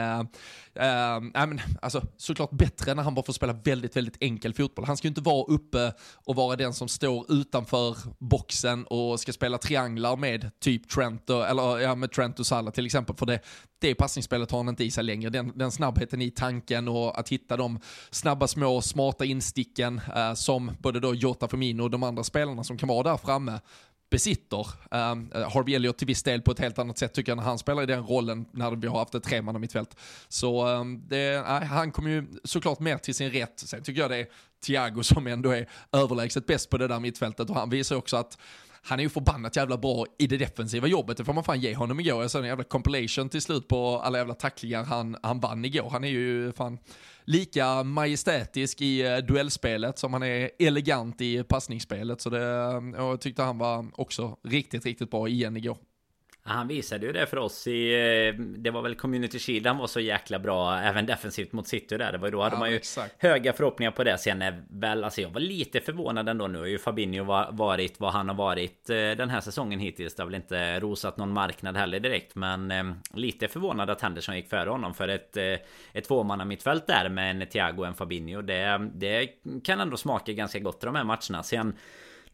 [0.79, 4.85] Uh, men, alltså, såklart bättre när han bara får spela väldigt, väldigt enkel fotboll.
[4.85, 5.93] Han ska ju inte vara uppe
[6.25, 11.47] och vara den som står utanför boxen och ska spela trianglar med typ Trent, och,
[11.47, 13.15] eller ja, med Trent och Salah till exempel.
[13.15, 13.39] För det,
[13.79, 15.29] det passningsspelet har han inte i sig längre.
[15.29, 17.79] Den, den snabbheten i tanken och att hitta de
[18.11, 22.77] snabba, små, smarta insticken uh, som både då Jota Firmino och de andra spelarna som
[22.77, 23.59] kan vara där framme
[24.13, 24.67] besitter.
[24.91, 27.57] Um, Harvey Elliott till viss del på ett helt annat sätt tycker jag när han
[27.57, 29.97] spelar i den rollen när vi har haft ett tremanna mittfält.
[30.27, 33.59] Så um, det, uh, han kommer ju såklart mer till sin rätt.
[33.59, 34.27] Sen tycker jag det är
[34.65, 38.37] Thiago som ändå är överlägset bäst på det där mittfältet och han visar också att
[38.85, 41.75] han är ju förbannat jävla bra i det defensiva jobbet, det får man fan ge
[41.75, 42.21] honom igår.
[42.21, 45.89] Jag såg en jävla compilation till slut på alla jävla tacklingar han, han vann igår.
[45.89, 46.79] Han är ju fan
[47.25, 52.21] lika majestätisk i eh, duellspelet som han är elegant i passningsspelet.
[52.21, 55.77] Så det, eh, jag tyckte han var också riktigt, riktigt bra igen igår.
[56.45, 57.93] Han visade ju det för oss i...
[57.93, 61.97] Eh, det var väl Community Shield han var så jäkla bra Även defensivt mot City
[61.97, 62.11] där.
[62.11, 63.15] Det var ju då hade ja, man ju exakt.
[63.17, 64.17] höga förhoppningar på det.
[64.17, 65.03] Sen är väl...
[65.03, 66.47] Alltså jag var lite förvånad ändå.
[66.47, 70.15] Nu har ju Fabinho varit vad han har varit eh, Den här säsongen hittills.
[70.15, 74.35] Det har väl inte rosat någon marknad heller direkt Men eh, lite förvånad att Henderson
[74.35, 75.37] gick före honom För ett,
[75.93, 78.41] ett tvåmanna mittfält där med en Thiago och en Fabinho.
[78.41, 79.29] Det, det
[79.63, 81.43] kan ändå smaka ganska gott i de här matcherna.
[81.43, 81.77] Sen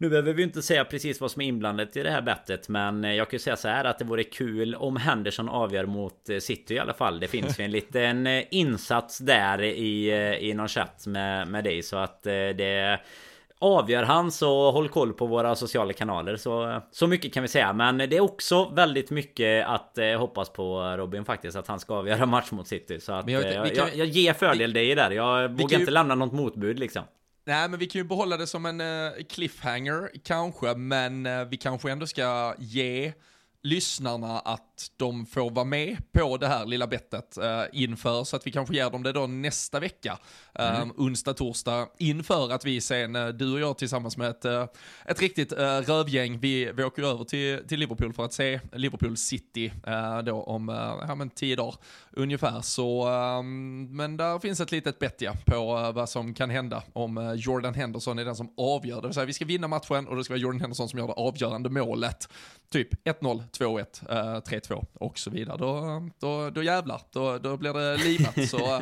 [0.02, 3.06] nu behöver vi inte säga precis vad som är inblandat i det här bettet Men
[3.06, 6.30] eh, jag kan ju säga så här att det vore kul om Henderson avgör mot
[6.30, 7.20] eh, City i alla fall.
[7.20, 11.84] Det finns ju en liten eh, insats där i, i någon chatt med, med dig
[11.84, 13.00] Så att det
[13.62, 16.36] Avgör han så håll koll på våra sociala kanaler.
[16.36, 20.50] Så, så mycket kan vi säga Men det är också väldigt mycket att eh, hoppas
[20.50, 23.00] på Robin faktiskt Att han ska avgöra match mot City.
[23.00, 25.12] Så att jag, kan, jag, jag, ger fördel dig där.
[25.12, 27.04] Jag vågar inte lämna något motbud liksom
[27.50, 31.58] Nej, men vi kan ju behålla det som en uh, cliffhanger kanske, men uh, vi
[31.58, 33.14] kanske ändå ska ge
[33.62, 38.48] lyssnarna att de får vara med på det här lilla bettet uh, inför, så att
[38.48, 40.20] vi kanske ger dem det då nästa vecka,
[40.54, 40.92] mm.
[40.98, 44.66] onsdag, torsdag, inför att vi sen, uh, du och jag tillsammans med ett, uh,
[45.06, 49.74] ett riktigt rövgäng, vi, vi åker över till, till Liverpool för att se Liverpool City
[50.24, 50.70] då om
[51.08, 51.76] ja, men tio dagar
[52.20, 52.62] ungefär.
[52.62, 56.84] Så, ehm, men där finns ett litet bett ja, på eh, vad som kan hända
[56.94, 60.08] om eh, Jordan Henderson är den som avgör, det vill säga vi ska vinna matchen
[60.08, 62.30] och det ska vara Jordan Henderson som gör det avgörande målet.
[62.72, 65.58] Typ 1-0, 2-1, 3-2 och så vidare.
[65.58, 68.50] Då, ehm, då, då jävlar, då, då blir det livat.
[68.50, 68.82] så, eh,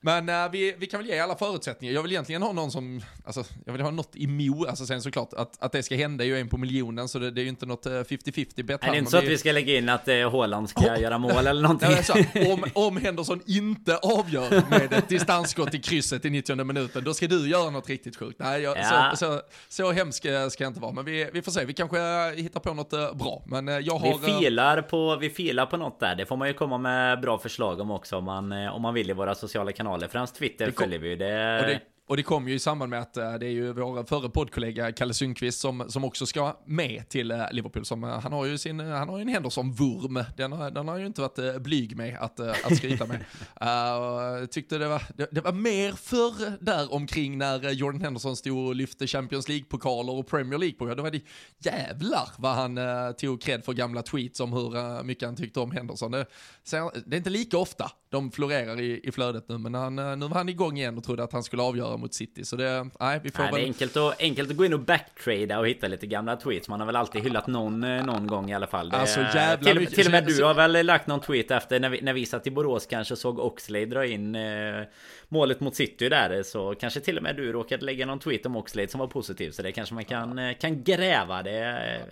[0.00, 1.94] men äh, vi, vi kan väl ge alla förutsättningar.
[1.94, 5.02] Jag vill egentligen ha någon som, alltså jag vill ha något i Mo, alltså sen
[5.02, 7.42] såklart att, att det ska hända är ju en på miljonen så det, det är
[7.42, 8.88] ju inte något 50-50 bet här.
[8.88, 9.26] Är det inte så vi...
[9.26, 11.00] att vi ska lägga in att eh, Haaland ska oh.
[11.00, 11.88] göra mål eller någonting?
[11.90, 12.12] Nej, så,
[12.52, 17.26] om, om Henderson inte avgör med ett distansskott i krysset i 90 minuten, då ska
[17.26, 18.38] du göra något riktigt sjukt.
[18.38, 19.12] Nej, jag, ja.
[19.14, 21.98] så, så, så hemskt ska jag inte vara, men vi, vi får se, vi kanske
[22.36, 23.42] hittar på något bra.
[23.46, 24.18] Men jag har...
[24.18, 27.38] Vi filar, på, vi filar på något där, det får man ju komma med bra
[27.38, 29.89] förslag om också om man, om man vill i våra sociala kanaler.
[30.12, 31.16] Hans Twitter det följer vi ju.
[31.16, 31.80] Det...
[32.10, 34.92] Och det kom ju i samband med att eh, det är ju vår förre poddkollega
[34.92, 37.84] Kalle Sundqvist som, som också ska med till eh, Liverpool.
[37.84, 40.24] Som, eh, han har ju sin, han har ju en Henderson-vurm.
[40.36, 43.16] Den, har, den har ju inte varit blyg med att, att skryta med.
[44.40, 48.68] uh, tyckte det var, det, det, var mer förr där omkring när Jordan Henderson stod
[48.68, 50.96] och lyfte Champions League-pokaler och Premier League-pokaler.
[50.96, 51.22] Då var det
[51.58, 55.60] jävlar vad han uh, tog cred för gamla tweets om hur uh, mycket han tyckte
[55.60, 56.10] om Henderson.
[56.10, 56.26] Det,
[57.06, 60.34] det är inte lika ofta de florerar i, i flödet nu, men han, nu var
[60.34, 62.44] han igång igen och trodde att han skulle avgöra mot City.
[62.44, 63.60] Så det, nej, vi får nej, väl...
[63.60, 66.68] Det är enkelt att, enkelt att gå in och backtrada och hitta lite gamla tweets.
[66.68, 68.88] Man har väl alltid hyllat någon, eh, någon gång i alla fall.
[68.88, 71.88] Det, alltså jävla till, till och med du har väl lagt någon tweet efter när
[71.88, 74.82] vi, när vi satt i Borås kanske såg Oxlade dra in eh,
[75.28, 76.42] målet mot City där.
[76.42, 79.50] Så kanske till och med du råkade lägga någon tweet om Oxlade som var positiv.
[79.50, 81.42] Så det kanske man kan, eh, kan gräva.
[81.42, 81.50] Det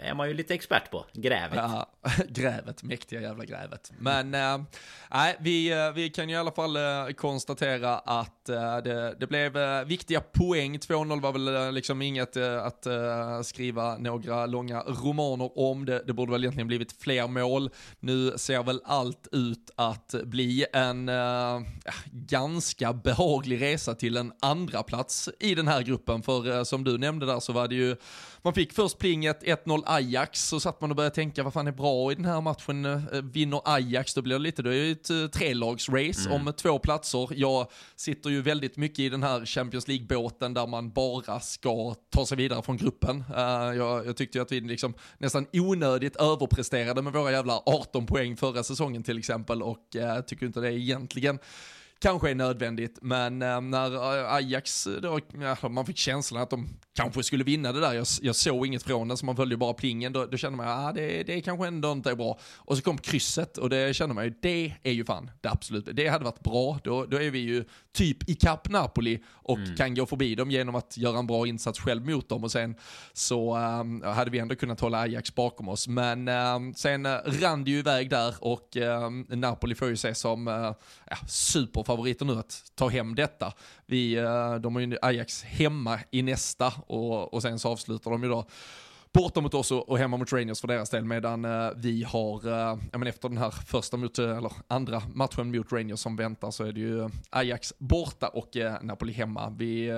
[0.02, 1.04] är man ju lite expert på.
[1.12, 1.56] Grävet.
[1.56, 1.90] Ja,
[2.28, 2.82] grävet.
[2.82, 3.92] Mäktiga jävla grävet.
[3.98, 4.58] Men äh,
[5.10, 9.26] nej, vi, Eh, vi kan ju i alla fall eh, konstatera att eh, det, det
[9.26, 10.78] blev viktiga poäng.
[10.78, 12.86] 2-0 var väl liksom inget att
[13.42, 15.84] skriva några långa romaner om.
[15.84, 17.70] Det, det borde väl egentligen blivit fler mål.
[18.00, 21.10] Nu ser väl allt ut att bli en
[22.12, 26.22] ganska behaglig resa till en andra plats i den här gruppen.
[26.22, 27.96] För som du nämnde där så var det ju,
[28.42, 31.72] man fick först plinget 1-0 Ajax, så satt man och började tänka vad fan är
[31.72, 34.90] bra i den här matchen, eh, vinner Ajax, då blir det lite, då är det
[34.90, 36.46] ett uh, trelagsrace mm.
[36.46, 37.28] om två platser.
[37.30, 42.26] Jag sitter ju väldigt mycket i den här Champions League-båten där man bara ska ta
[42.26, 43.24] sig vidare från gruppen.
[43.76, 48.36] Jag, jag tyckte ju att vi liksom nästan onödigt överpresterade med våra jävla 18 poäng
[48.36, 49.96] förra säsongen till exempel och
[50.26, 51.38] tycker inte det egentligen
[52.00, 55.20] kanske är nödvändigt, men eh, när eh, Ajax då,
[55.68, 59.08] man fick känslan att de kanske skulle vinna det där, jag, jag såg inget från
[59.08, 61.66] den så man följde bara plingen, då, då kände man att ah, det, det kanske
[61.66, 62.38] ändå inte är bra.
[62.56, 65.88] Och så kom krysset och det kände man ju, det är ju fan det absolut,
[65.92, 67.64] det hade varit bra, då, då är vi ju
[67.98, 69.76] typ i kapp Napoli och mm.
[69.76, 72.74] kan gå förbi dem genom att göra en bra insats själv mot dem och sen
[73.12, 75.88] så ähm, hade vi ändå kunnat hålla Ajax bakom oss.
[75.88, 80.18] Men ähm, sen äh, rann det ju iväg där och ähm, Napoli får ju ses
[80.18, 80.54] som äh,
[81.10, 83.52] ja, superfavoriter nu att ta hem detta.
[83.86, 88.22] Vi, äh, de har ju Ajax hemma i nästa och, och sen så avslutar de
[88.22, 88.46] ju då
[89.12, 92.78] borta mot oss och hemma mot Rangers för deras del medan uh, vi har, uh,
[92.92, 96.50] ja, men efter den här första mot, uh, eller andra matchen mot Rangers som väntar
[96.50, 99.54] så är det ju Ajax borta och Napoli hemma.
[99.58, 99.92] Vi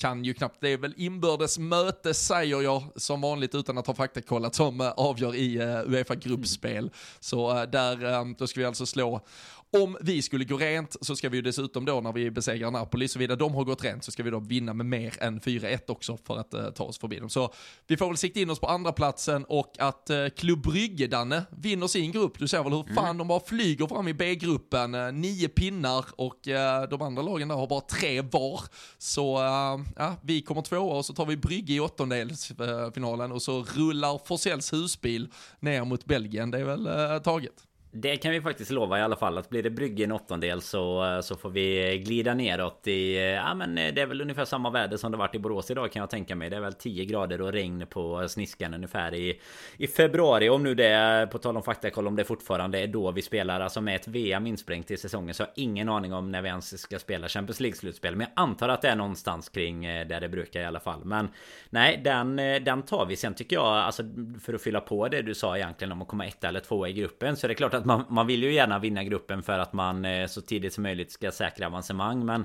[0.00, 3.94] kan ju knappt, det är väl inbördes möte säger jag som vanligt utan att ha
[3.94, 6.78] faktakollat som avgör i Uefa gruppspel.
[6.78, 6.90] Mm.
[7.20, 9.20] Så där, då ska vi alltså slå
[9.72, 13.08] om vi skulle gå rent så ska vi ju dessutom då när vi besegrar Napoli,
[13.08, 16.16] såvida de har gått rent så ska vi då vinna med mer än 4-1 också
[16.26, 17.30] för att uh, ta oss förbi dem.
[17.30, 17.52] Så
[17.86, 21.42] vi får väl sikta in oss på andra platsen och att uh, Klubb Brygge, Danne,
[21.50, 22.38] vinner sin grupp.
[22.38, 23.18] Du ser väl hur fan mm.
[23.18, 27.56] de bara flyger fram i B-gruppen, uh, nio pinnar och uh, de andra lagen där
[27.56, 28.60] har bara tre var.
[28.98, 29.38] Så
[29.96, 34.72] ja, vi kommer tvåa och så tar vi Brygge i åttondelsfinalen och så rullar Forsells
[34.72, 35.28] husbil
[35.60, 36.50] ner mot Belgien.
[36.50, 37.69] Det är väl taget.
[37.92, 40.60] Det kan vi faktiskt lova i alla fall att blir det Brygge i en åttondel
[40.60, 43.16] så, eh, så får vi glida neråt i...
[43.16, 45.70] Eh, ja men eh, det är väl ungefär samma väder som det varit i Borås
[45.70, 46.50] idag kan jag tänka mig.
[46.50, 49.40] Det är väl 10 grader och regn på sniskan ungefär i,
[49.76, 50.48] i februari.
[50.48, 53.60] Om nu det på tal om faktakoll, om det fortfarande är då vi spelar.
[53.60, 56.48] Alltså med ett VM insprängt i säsongen så har jag ingen aning om när vi
[56.48, 58.16] ens ska spela Champions League-slutspel.
[58.16, 61.04] Men jag antar att det är någonstans kring där det brukar i alla fall.
[61.04, 61.28] Men
[61.70, 63.16] nej, den, den tar vi.
[63.16, 64.02] Sen tycker jag, alltså
[64.42, 66.92] för att fylla på det du sa egentligen om att komma ett eller två i
[66.92, 67.36] gruppen.
[67.36, 70.04] Så är det klart att man, man vill ju gärna vinna gruppen för att man
[70.04, 72.26] eh, så tidigt som möjligt ska säkra avancemang.
[72.26, 72.44] Men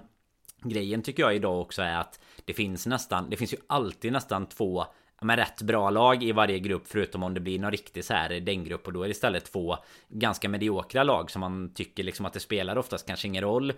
[0.63, 4.45] grejen tycker jag idag också är att det finns nästan, det finns ju alltid nästan
[4.45, 4.85] två
[5.25, 8.29] men, rätt bra lag i varje grupp förutom om det blir någon riktig så här
[8.29, 9.77] den grupp och då är det istället två
[10.09, 13.73] ganska mediokra lag som man tycker liksom att det spelar oftast kanske ingen roll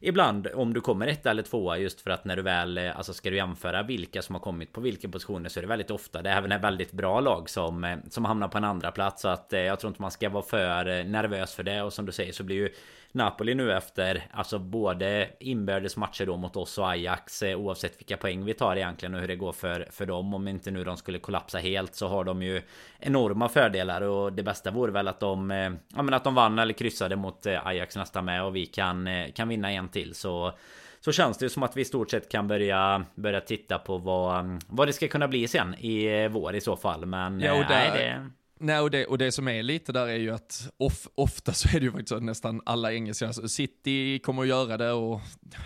[0.00, 3.14] ibland om du kommer ett eller tvåa just för att när du väl eh, alltså
[3.14, 6.22] ska du jämföra vilka som har kommit på vilka positioner så är det väldigt ofta
[6.22, 9.22] det är även väldigt bra lag som eh, som hamnar på en andra plats.
[9.22, 12.06] Så att eh, jag tror inte man ska vara för nervös för det och som
[12.06, 12.68] du säger så blir ju
[13.12, 18.44] Napoli nu efter alltså både inbördes matcher då mot oss och Ajax oavsett vilka poäng
[18.44, 21.18] vi tar egentligen och hur det går för, för dem om inte nu de skulle
[21.18, 22.62] kollapsa helt så har de ju
[22.98, 25.50] enorma fördelar och det bästa vore väl att de
[25.94, 29.48] ja men att de vann eller kryssade mot Ajax nästa med och vi kan kan
[29.48, 30.52] vinna en till så
[31.00, 34.62] så känns det som att vi i stort sett kan börja börja titta på vad,
[34.68, 37.06] vad det ska kunna bli sen i vår i så fall.
[37.06, 38.30] Men ja, och där, nej, det...
[38.60, 41.68] Nej, och det, och det som är lite där är ju att of, ofta så
[41.68, 44.92] är det ju faktiskt så att nästan alla engelska, alltså City kommer att göra det
[44.92, 45.20] och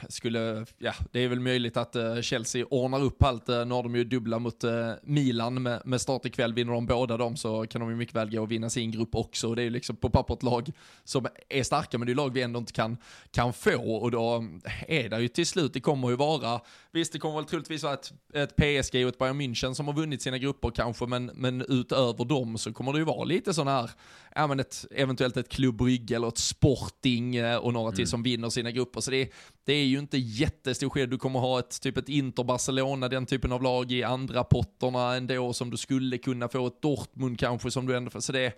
[0.09, 3.49] skulle, ja, det är väl möjligt att uh, Chelsea ordnar upp allt.
[3.49, 6.55] Uh, nu har de ju dubbla mot uh, Milan med, med start ikväll.
[6.55, 9.15] Vinner de båda dem så kan de ju mycket väl gå och vinna sin grupp
[9.15, 9.49] också.
[9.49, 10.71] Och det är ju liksom på pappret lag
[11.05, 12.97] som är starka, men det är lag vi ändå inte kan,
[13.31, 13.97] kan få.
[13.97, 14.45] Och då
[14.89, 16.61] är det ju till slut, det kommer ju vara,
[16.93, 19.95] visst det kommer väl troligtvis vara ett, ett PSG och ett Bayern München som har
[19.95, 23.69] vunnit sina grupper kanske, men, men utöver dem så kommer det ju vara lite sån
[23.69, 23.91] här,
[24.35, 28.07] ja men ett, eventuellt ett Club Brygge eller ett Sporting eh, och några till mm.
[28.07, 29.01] som vinner sina grupper.
[29.01, 29.33] Så det,
[29.65, 31.11] det är ju inte jättestor skillnad.
[31.11, 35.15] Du kommer ha ett typ ett Inter Barcelona, den typen av lag i andra potterna
[35.15, 38.21] ändå som du skulle kunna få ett Dortmund kanske som du ändå.
[38.21, 38.53] Så det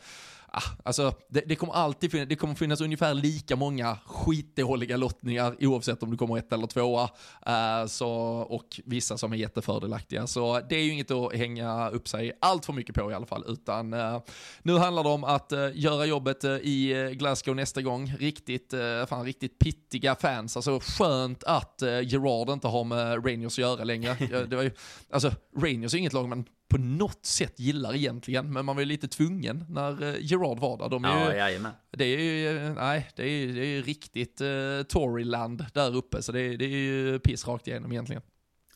[0.54, 5.56] ah, alltså, det, det, kommer alltid finnas, det kommer finnas ungefär lika många skitdåliga lottningar
[5.60, 7.02] oavsett om du kommer ett eller tvåa.
[7.02, 8.10] Uh, så,
[8.50, 10.26] och vissa som är jättefördelaktiga.
[10.26, 13.26] Så det är ju inget att hänga upp sig allt för mycket på i alla
[13.26, 13.44] fall.
[13.48, 14.22] Utan uh,
[14.62, 18.14] nu handlar det om att uh, göra jobbet i Glasgow nästa gång.
[18.18, 18.74] Riktigt,
[19.08, 20.56] fan, riktigt pittiga fans.
[20.56, 24.16] Alltså skönt att Gerard inte har med Rangers att göra längre.
[24.48, 24.70] det var ju,
[25.10, 28.86] alltså, Rangers är inget lag man på något sätt gillar egentligen, men man var ju
[28.86, 30.88] lite tvungen när uh, Gerard var där.
[30.88, 35.66] De är ja, ju, det är ju, nej, det är, det är riktigt uh, Toryland
[35.74, 38.22] där uppe, så det är, det är ju piss rakt igenom egentligen.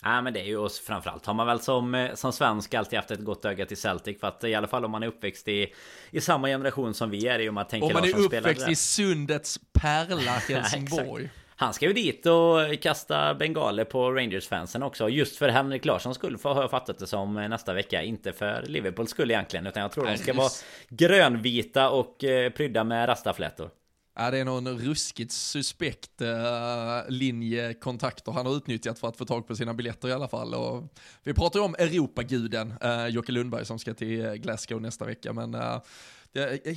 [0.02, 1.26] Ja men det är ju och framförallt.
[1.26, 4.26] Har man väl som, eh, som svensk alltid haft ett gott öga till Celtic För
[4.26, 5.72] att i alla fall om man är uppväxt i,
[6.10, 8.76] i samma generation som vi är i Om man tänker Om man är uppväxt i
[8.76, 15.08] Sundets pärla Helsingborg Han ska ju dit och kasta bengaler på Rangers-fansen också.
[15.08, 18.02] Just för Henrik Larssons skull har jag fattat det som nästa vecka.
[18.02, 19.66] Inte för Liverpools skull egentligen.
[19.66, 20.48] Utan jag tror de ska vara
[20.88, 23.70] grönvita och eh, prydda med rastaflätor.
[24.18, 26.28] Ja, det är någon ruskigt suspekt uh,
[27.08, 30.54] linje kontakter han har utnyttjat för att få tag på sina biljetter i alla fall.
[30.54, 35.32] Och vi pratar ju om Europaguden, uh, Jocke Lundberg som ska till Glasgow nästa vecka.
[35.32, 35.80] Men uh,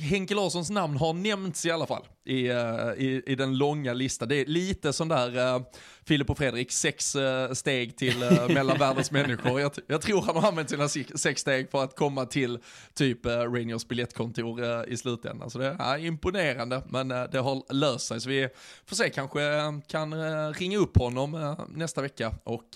[0.00, 4.28] Henke Larssons namn har nämnts i alla fall i, eh, i, i den långa listan.
[4.28, 5.62] Det är lite sån där uh,
[6.04, 9.60] Filip och Fredrik, sex uh, steg till uh, mellan världens människor.
[9.60, 12.58] Jag, jag, tror han har använt sina sex steg för att komma till
[12.94, 15.50] typ uh, Rainiers biljettkontor uh, i slutändan.
[15.50, 18.20] Så det är imponerande, men det har löst sig.
[18.20, 18.48] Så vi
[18.86, 19.40] får se, kanske
[19.88, 20.14] kan
[20.54, 22.68] ringa upp honom nästa vecka och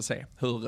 [0.00, 0.58] se hur,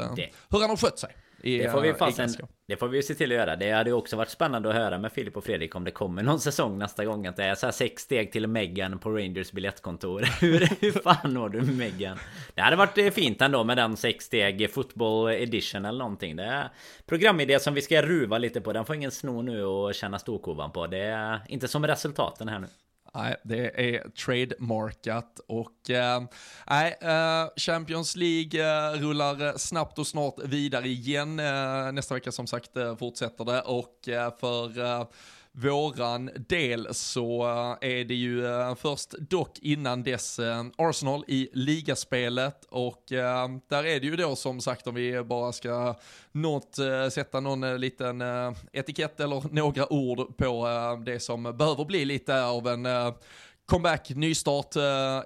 [0.51, 1.17] hur han har skött sig.
[1.43, 2.29] I, det får vi fasen,
[2.67, 3.57] Det får vi se till att göra.
[3.57, 6.23] Det hade ju också varit spännande att höra med Filip och Fredrik om det kommer
[6.23, 7.27] någon säsong nästa gång.
[7.27, 10.21] Att det är så här sex steg till Megan på Rangers biljettkontor.
[10.41, 12.19] hur, hur fan når du Megan?
[12.55, 16.37] Det hade varit eh, fint ändå med den sex steg football edition eller någonting.
[16.37, 16.71] Det är
[17.07, 18.73] programidé som vi ska ruva lite på.
[18.73, 20.87] Den får ingen sno nu och känna storkovan på.
[20.87, 22.67] Det är inte som resultaten här nu.
[23.15, 26.23] Nej, det är trademarkat och eh,
[26.71, 31.41] nej, eh, Champions League eh, rullar eh, snabbt och snart vidare igen.
[31.41, 33.99] Eh, nästa vecka som sagt eh, fortsätter det och
[34.41, 35.07] för
[35.53, 37.43] våran del så
[37.83, 43.05] eh, är det ju eh, först dock innan dess eh, Arsenal i ligaspelet och
[43.69, 45.95] där är det ju då som sagt om vi bara ska
[46.33, 46.77] något,
[47.11, 48.23] sätta någon liten
[48.73, 50.69] etikett eller några ord på
[51.07, 52.87] det som behöver bli lite av en
[53.67, 54.77] comeback, nystart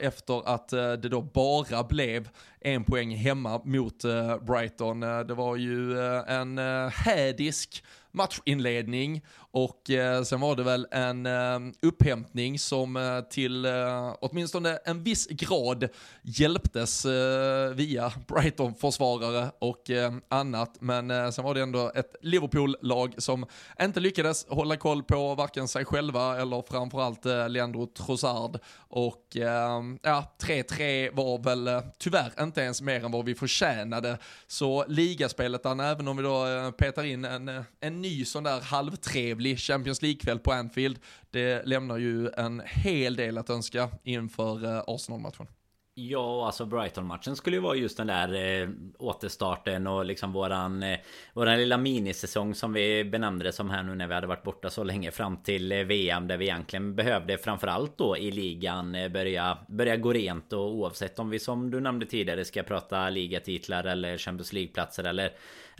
[0.00, 2.28] efter att det då bara blev
[2.60, 4.02] en poäng hemma mot
[4.46, 5.00] Brighton.
[5.00, 6.58] Det var ju en
[6.88, 9.22] hädisk matchinledning
[9.52, 15.02] och eh, sen var det väl en eh, upphämtning som eh, till eh, åtminstone en
[15.02, 15.88] viss grad
[16.22, 20.76] hjälptes eh, via Brighton-försvarare och eh, annat.
[20.80, 23.46] Men eh, sen var det ändå ett Liverpool-lag som
[23.80, 28.58] inte lyckades hålla koll på varken sig själva eller framförallt eh, Leandro Trossard.
[28.88, 34.18] Och eh, ja, 3-3 var väl eh, tyvärr inte ens mer än vad vi förtjänade.
[34.46, 39.58] Så ligaspelet, även om vi då eh, petar in en, en ny sån där halvtrevlig
[39.58, 40.98] Champions League-kväll på Anfield.
[41.30, 45.46] Det lämnar ju en hel del att önska inför eh, Arsenal-matchen.
[45.94, 50.98] Ja, alltså Brighton-matchen skulle ju vara just den där eh, återstarten och liksom våran eh,
[51.34, 54.70] Våran lilla minisäsong som vi benämnde det som här nu när vi hade varit borta
[54.70, 59.08] så länge fram till eh, VM där vi egentligen behövde framförallt då i ligan eh,
[59.08, 63.84] börja Börja gå rent och oavsett om vi som du nämnde tidigare ska prata ligatitlar
[63.84, 65.32] eller Champions League-platser eller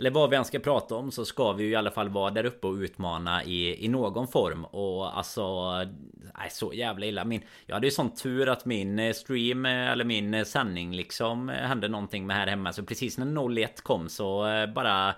[0.03, 2.31] eller vad vi än ska prata om så ska vi ju i alla fall vara
[2.31, 4.65] där uppe och utmana i, i någon form.
[4.65, 5.73] Och alltså...
[6.39, 7.25] Nej, så jävla illa.
[7.25, 10.95] Min, jag hade ju sån tur att min eh, stream eh, eller min eh, sändning
[10.95, 12.73] liksom hände någonting med här hemma.
[12.73, 15.15] Så precis när 01 kom så bara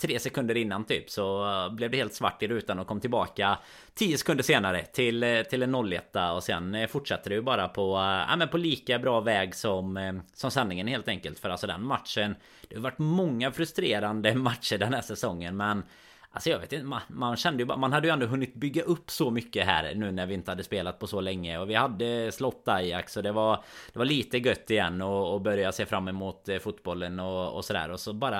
[0.00, 3.58] tre sekunder innan typ så eh, blev det helt svart i rutan och kom tillbaka
[3.94, 7.68] tio sekunder senare till, eh, till en 01 och sen eh, fortsatte det ju bara
[7.68, 7.96] på,
[8.28, 11.38] ja, men på lika bra väg som, som sändningen helt enkelt.
[11.38, 12.36] För alltså den matchen
[12.68, 15.82] Det har varit många frustrerande matcher den här säsongen men
[16.30, 18.82] Alltså jag vet inte, man, man, kände ju bara, man hade ju ändå hunnit bygga
[18.82, 21.58] upp så mycket här nu när vi inte hade spelat på så länge.
[21.58, 25.40] Och vi hade slått Ajax och det var Det var lite gött igen och, och
[25.40, 27.90] börja se fram emot eh, fotbollen och, och sådär.
[27.90, 28.38] Och så bara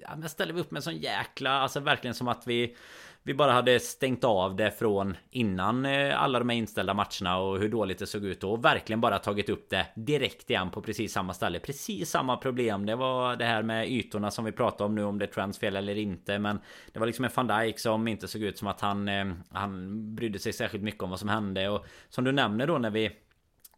[0.00, 2.76] Ja men ställer vi upp med en sån jäkla, alltså verkligen som att vi
[3.22, 7.58] vi bara hade stängt av det från innan eh, alla de här inställda matcherna och
[7.58, 8.50] hur dåligt det såg ut då.
[8.50, 11.60] Och verkligen bara tagit upp det direkt igen på precis samma ställe.
[11.60, 12.86] Precis samma problem.
[12.86, 15.58] Det var det här med ytorna som vi pratade om nu om det är Trents
[15.58, 16.38] fel eller inte.
[16.38, 16.60] Men
[16.92, 20.14] det var liksom en van Dijk som inte såg ut som att han, eh, han
[20.14, 21.68] brydde sig särskilt mycket om vad som hände.
[21.68, 23.10] Och som du nämner då när vi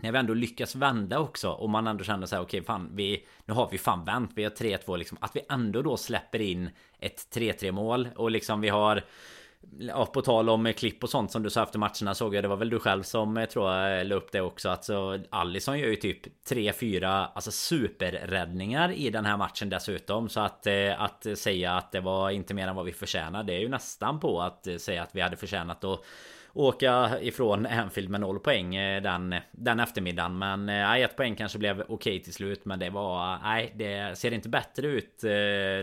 [0.03, 2.91] när vi ändå lyckas vända också och man ändå känner så här okej okay, fan
[2.95, 4.31] vi Nu har vi fan vänt.
[4.35, 5.19] Vi har 3-2 liksom.
[5.21, 9.03] Att vi ändå då släpper in Ett 3-3 mål och liksom vi har
[9.79, 12.45] Ja, på tal om eh, klipp och sånt som du sa efter matcherna såg jag
[12.45, 15.19] Det var väl du själv som eh, tror jag eh, la upp det också Alltså
[15.31, 20.29] Allison gör ju typ 3-4 Alltså superräddningar i den här matchen dessutom.
[20.29, 20.67] Så att
[20.99, 24.21] Att säga att det var inte mer än vad vi förtjänar Det är ju nästan
[24.21, 25.85] på att säga att vi hade förtjänat.
[25.85, 26.05] Att
[26.55, 30.39] åka ifrån Anfield med noll poäng eh, den, den eftermiddagen.
[30.39, 32.65] Men eh, nej, ett poäng kanske blev okej okay till slut.
[32.65, 35.23] Men det var, eh, nej, det ser inte bättre ut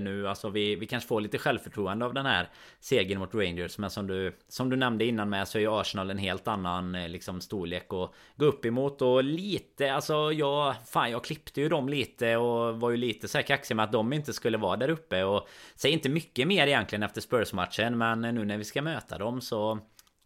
[0.01, 0.27] nu.
[0.27, 2.49] Alltså vi, vi kanske får lite självförtroende av den här
[2.79, 3.77] segern mot Rangers.
[3.77, 6.91] Men som du, som du nämnde innan med så är ju Arsenal en helt annan
[6.91, 9.01] liksom storlek att gå upp emot.
[9.01, 13.37] Och lite, alltså jag, fan jag klippte ju dem lite och var ju lite så
[13.37, 15.23] här kaxig med att de inte skulle vara där uppe.
[15.23, 17.97] Och säger inte mycket mer egentligen efter Spurs-matchen.
[17.97, 19.79] Men nu när vi ska möta dem så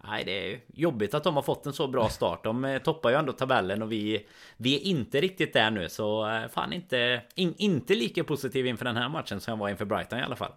[0.08, 2.44] Nej, det är jobbigt att de har fått en så bra start.
[2.44, 4.26] De eh, toppar ju ändå tabellen och vi,
[4.58, 5.90] vi är inte riktigt där nu.
[5.90, 9.70] Så eh, fan inte, in, inte lika positiv inför den här matchen som jag var
[9.70, 10.52] inför Brighton i alla fall.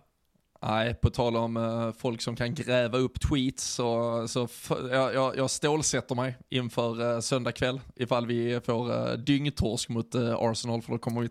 [0.62, 4.49] Nej, på tal om uh, folk som kan gräva upp tweets så, så
[4.90, 10.14] jag, jag, jag stålsätter mig inför uh, söndag kväll ifall vi får uh, dyngtorsk mot
[10.14, 11.28] uh, Arsenal för då kommer vi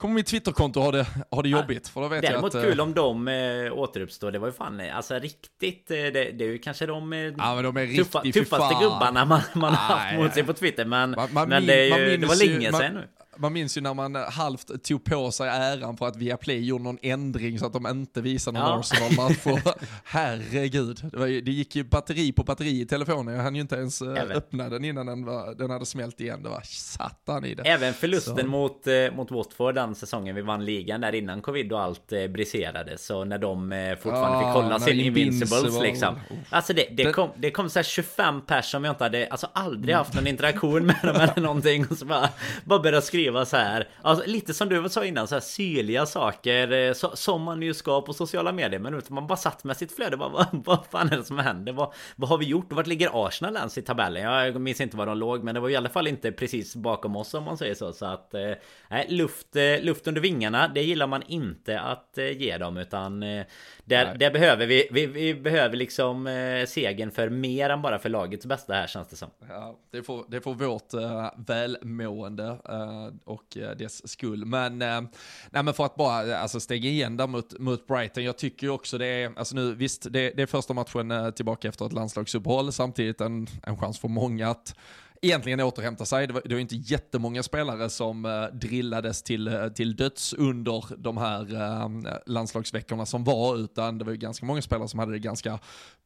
[0.00, 1.88] kommer mitt Twitterkonto ha det, ha det jobbigt.
[1.88, 4.30] För då vet Däremot jag att, kul om de äh, återuppstår.
[4.30, 5.88] Det var ju fan alltså riktigt.
[5.88, 9.96] Det, det, är ju kanske de, ja, de är tuffa, tuffaste gubbarna man, man har
[9.96, 10.84] haft mot sig på Twitter.
[10.84, 13.80] Men, man, man men det, är ju, det var länge sedan nu man minns ju
[13.80, 17.72] när man halvt tog på sig äran för att Viaplay gjorde någon ändring så att
[17.72, 18.78] de inte visade någon ja.
[18.78, 19.74] Arsenal-match.
[20.04, 23.34] Herregud, det, ju, det gick ju batteri på batteri i telefonen.
[23.34, 24.36] Jag hann ju inte ens eh, Även.
[24.36, 26.42] öppna den innan den, var, den hade smält igen.
[26.42, 27.62] Det var satan i det.
[27.62, 31.80] Även förlusten mot, eh, mot Watford den säsongen vi vann ligan där innan covid och
[31.80, 32.98] allt eh, briserade.
[32.98, 35.88] Så när de eh, fortfarande ja, fick kolla sin Invincibles Invincible.
[35.88, 36.18] liksom.
[36.50, 39.94] Alltså det, det, kom, det kom så 25 pers som jag inte hade, alltså aldrig
[39.94, 41.86] haft någon interaktion med dem eller någonting.
[41.90, 42.28] Och så bara,
[42.64, 46.06] bara började skriva skriva så här alltså, Lite som du sa innan, så här syrliga
[46.06, 49.76] saker eh, så, Som man ju ska på sociala medier Men man bara satt med
[49.76, 51.72] sitt flöde vad, vad, vad fan är det som händer?
[51.72, 52.72] Vad, vad har vi gjort?
[52.72, 54.22] Vart ligger Arsenal ens i tabellen?
[54.22, 57.16] Jag minns inte var de låg Men det var i alla fall inte precis bakom
[57.16, 58.52] oss om man säger så Så att eh,
[58.88, 63.20] Nej, luft, eh, luft under vingarna Det gillar man inte att ge dem Utan
[63.84, 66.26] där, där behöver vi, vi, vi behöver liksom
[66.68, 69.30] segern för mer än bara för lagets bästa här känns det som.
[69.48, 70.94] Ja, det får, det får vårt
[71.36, 72.56] välmående
[73.24, 74.44] och eh, dess skull.
[74.44, 75.00] Men, eh,
[75.50, 78.66] nej, men för att bara eh, alltså, stega igen där mot, mot Brighton, jag tycker
[78.66, 81.92] ju också det är, alltså nu visst, det, det är första matchen tillbaka efter ett
[81.92, 84.74] landslagsuppehåll, samtidigt en, en chans för många att
[85.22, 86.26] egentligen återhämta sig.
[86.26, 91.16] Det var, det var inte jättemånga spelare som eh, drillades till, till döds under de
[91.16, 91.88] här eh,
[92.26, 95.58] landslagsveckorna som var, utan det var ju ganska många spelare som hade det ganska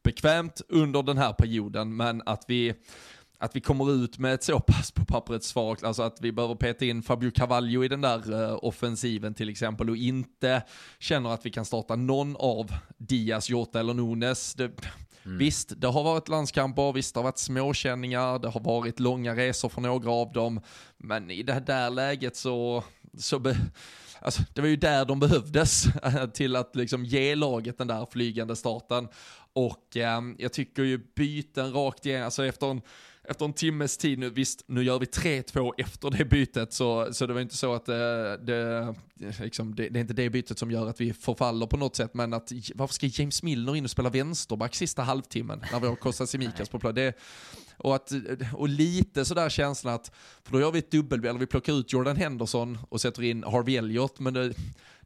[0.03, 2.73] bekvämt under den här perioden, men att vi
[3.37, 6.55] att vi kommer ut med ett så pass på pappret svagt, alltså att vi behöver
[6.55, 10.63] peta in Fabio Cavallo i den där uh, offensiven till exempel och inte
[10.99, 14.53] känner att vi kan starta någon av Diaz, Jota eller Nunes.
[14.53, 14.71] Det,
[15.25, 15.37] Mm.
[15.37, 19.69] Visst, det har varit landskamper, visst det har varit småkänningar, det har varit långa resor
[19.69, 20.61] för några av dem,
[20.97, 22.83] men i det där läget så,
[23.17, 23.57] så be,
[24.19, 25.85] alltså, det var ju där de behövdes
[26.33, 29.07] till att liksom ge laget den där flygande starten.
[29.53, 32.81] Och eh, jag tycker ju byten rakt igenom, alltså efter en
[33.29, 37.25] efter en timmes tid nu, visst, nu gör vi 3-2 efter det bytet, så, så
[37.25, 38.95] det var inte så att det, det,
[39.39, 42.13] liksom, det, det, är inte det bytet som gör att vi förfaller på något sätt,
[42.13, 45.95] men att varför ska James Milner in och spela vänsterback sista halvtimmen när vi har
[45.95, 47.13] Kostas Simikas på plan?
[47.77, 48.11] Och, att,
[48.53, 50.11] och lite sådär känslan att,
[50.43, 53.43] för då gör vi ett dubbel, eller vi plockar ut Jordan Henderson och sätter in
[53.43, 54.53] Harvey Elliott, men det,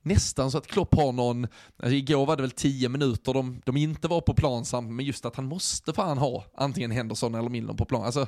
[0.02, 1.48] nästan så att Klopp har någon,
[1.78, 5.06] alltså igår var det väl tio minuter de, de inte var på plan samtidigt, men
[5.06, 8.04] just att han måste fan ha antingen Henderson eller Milner på plan.
[8.04, 8.28] Alltså,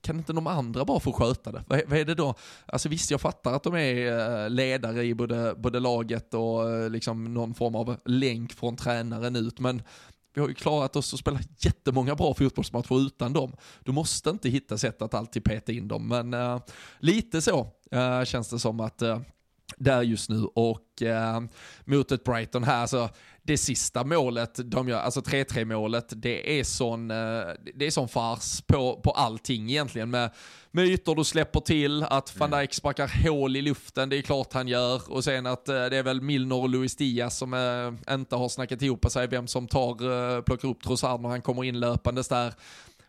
[0.00, 1.64] kan inte de andra bara få sköta det?
[1.66, 2.34] Vad, vad är det då?
[2.66, 6.90] Alltså visst, jag fattar att de är eh, ledare i både, både laget och eh,
[6.90, 9.82] liksom någon form av länk från tränaren ut, men
[10.34, 13.52] vi har ju klarat oss att spela jättemånga bra fotbollsmatcher utan dem.
[13.84, 16.60] Du måste inte hitta sätt att alltid peta in dem, men uh,
[16.98, 17.60] lite så
[17.94, 19.18] uh, känns det som att uh,
[19.76, 21.40] där just nu och eh,
[21.84, 23.08] mot ett Brighton här så
[23.46, 27.16] det sista målet de gör, alltså 3-3 målet, det är sån, eh,
[27.74, 30.30] det är sån fars på, på allting egentligen med,
[30.70, 32.60] med ytor du släpper till, att van mm.
[32.60, 35.96] Dijk sparkar hål i luften, det är klart han gör och sen att eh, det
[35.96, 39.68] är väl Milner och Luis Diaz som eh, inte har snackat ihop sig vem som
[39.68, 39.90] tar,
[40.36, 42.54] eh, plockar upp Trossard när han kommer in löpandes där.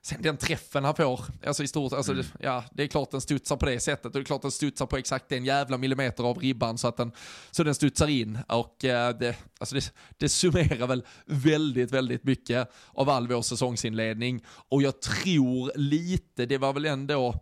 [0.06, 2.26] Sen den träffen han får, alltså i stort, alltså, mm.
[2.40, 4.86] ja, det är klart den studsar på det sättet och det är klart den studsar
[4.86, 7.12] på exakt en jävla millimeter av ribban så att den,
[7.52, 8.40] så den studsar in.
[8.48, 14.44] Och eh, det, alltså det, det summerar väl väldigt, väldigt mycket av all vår säsongsinledning.
[14.48, 17.40] Och jag tror lite, det var väl ändå,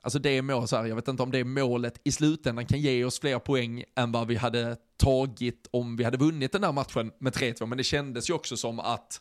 [0.00, 3.04] Alltså det mål, så här, jag vet inte om det målet i slutändan kan ge
[3.04, 7.12] oss fler poäng än vad vi hade tagit om vi hade vunnit den där matchen
[7.18, 9.20] med 3-2, men det kändes ju också som att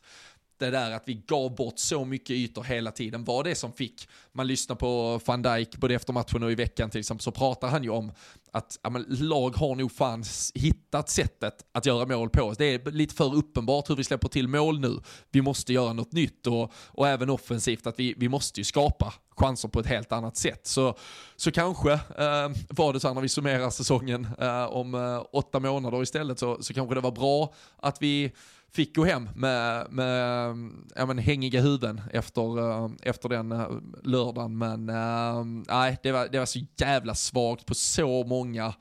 [0.58, 4.10] det där att vi gav bort så mycket ytor hela tiden var det som fick,
[4.32, 7.68] man lyssnar på van Dijk både efter matchen och i veckan till exempel, så pratar
[7.68, 8.12] han ju om
[8.51, 12.58] att ja, men, lag har nog fan hittat sättet att göra mål på oss.
[12.58, 14.99] Det är lite för uppenbart hur vi släpper till mål nu.
[15.32, 19.14] Vi måste göra något nytt och, och även offensivt att vi, vi måste ju skapa
[19.30, 20.68] chanser på ett helt annat sätt.
[20.68, 20.97] Så,
[21.36, 25.60] så kanske eh, var det så här när vi summerar säsongen eh, om eh, åtta
[25.60, 28.32] månader istället så, så kanske det var bra att vi
[28.76, 30.50] fick gå hem med, med
[30.96, 33.68] ja, men, hängiga huvuden efter, eh, efter den eh,
[34.04, 34.58] lördagen.
[34.58, 38.74] Men eh, nej, det var, det var så jävla svagt på så många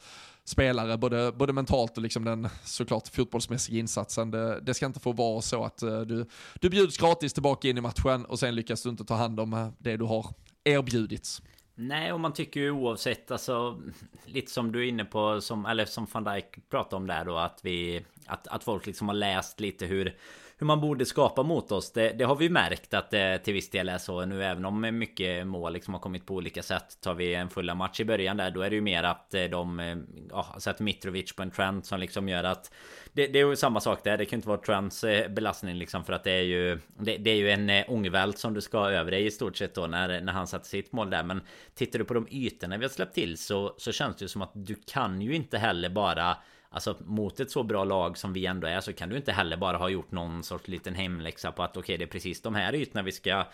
[0.45, 4.31] spelare, både, både mentalt och liksom den såklart fotbollsmässiga insatsen.
[4.31, 6.27] Det, det ska inte få vara så att du,
[6.61, 9.73] du bjuds gratis tillbaka in i matchen och sen lyckas du inte ta hand om
[9.79, 10.27] det du har
[10.65, 11.43] erbjudits.
[11.77, 13.81] Nej, och man tycker ju oavsett, alltså
[14.25, 17.37] lite som du är inne på, som, eller som van Dijk pratade om där då,
[17.37, 20.17] att vi, att, att folk liksom har läst lite hur
[20.59, 21.93] hur man borde skapa mot oss.
[21.93, 24.99] Det, det, har vi märkt att det till viss del är så nu även om
[24.99, 27.01] mycket mål liksom har kommit på olika sätt.
[27.01, 29.45] Tar vi en fulla match i början där då är det ju mer att eh,
[29.45, 29.97] de eh,
[30.31, 32.73] ja, sätter Mitrovic på en trend som liksom gör att
[33.13, 34.19] det, det är ju samma sak där.
[34.19, 37.37] Det kan inte vara Trents belastning liksom för att det är ju det, det är
[37.37, 40.33] ju en ångvält som du ska ha över dig i stort sett då när, när
[40.33, 41.23] han satte sitt mål där.
[41.23, 41.41] Men
[41.75, 44.43] tittar du på de ytorna vi har släppt till så, så känns det ju som
[44.43, 46.37] att du kan ju inte heller bara
[46.75, 49.57] Alltså mot ett så bra lag som vi ändå är så kan du inte heller
[49.57, 52.55] bara ha gjort någon sorts liten hemläxa på att okej okay, det är precis de
[52.55, 53.45] här ytorna vi ska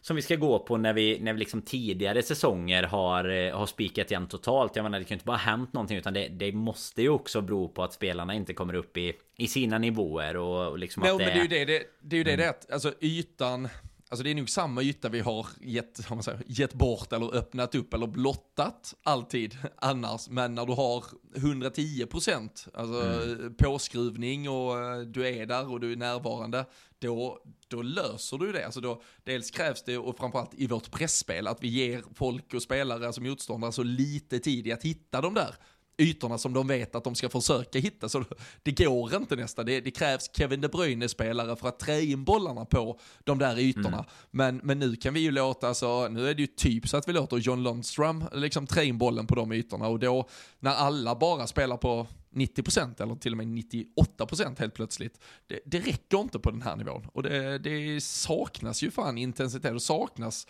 [0.00, 3.66] som vi ska gå på när vi, när vi liksom tidigare säsonger har, eh, har
[3.66, 4.76] spikat igen totalt.
[4.76, 7.08] Jag menar det kan ju inte bara ha hänt någonting utan det, det måste ju
[7.08, 11.02] också bero på att spelarna inte kommer upp i, i sina nivåer och, och liksom
[11.02, 11.24] Nej, att det...
[11.24, 12.46] men det är ju det, det, det är ju det, mm.
[12.46, 13.68] det alltså ytan
[14.12, 17.74] Alltså det är nog samma yta vi har gett, man säger, gett bort eller öppnat
[17.74, 20.28] upp eller blottat alltid annars.
[20.28, 21.04] Men när du har
[21.36, 23.54] 110 procent, alltså mm.
[23.54, 26.64] påskruvning och eh, du är där och du är närvarande,
[26.98, 27.38] då,
[27.68, 28.64] då löser du det.
[28.64, 32.62] Alltså då, dels krävs det, och framförallt i vårt pressspel att vi ger folk och
[32.62, 35.54] spelare, alltså motståndare, så lite tid i att hitta de där
[35.98, 38.08] ytorna som de vet att de ska försöka hitta.
[38.08, 38.24] Så
[38.62, 39.66] det går inte nästan.
[39.66, 43.88] Det, det krävs Kevin De Bruyne-spelare för att trä in bollarna på de där ytorna.
[43.88, 44.06] Mm.
[44.30, 47.08] Men, men nu kan vi ju låta, alltså, nu är det ju typ så att
[47.08, 50.28] vi låter John Lundström liksom trä in bollen på de ytorna och då
[50.60, 55.20] när alla bara spelar på 90% eller till och med 98% helt plötsligt.
[55.46, 59.74] Det, det räcker inte på den här nivån och det, det saknas ju fan intensitet
[59.74, 60.46] och saknas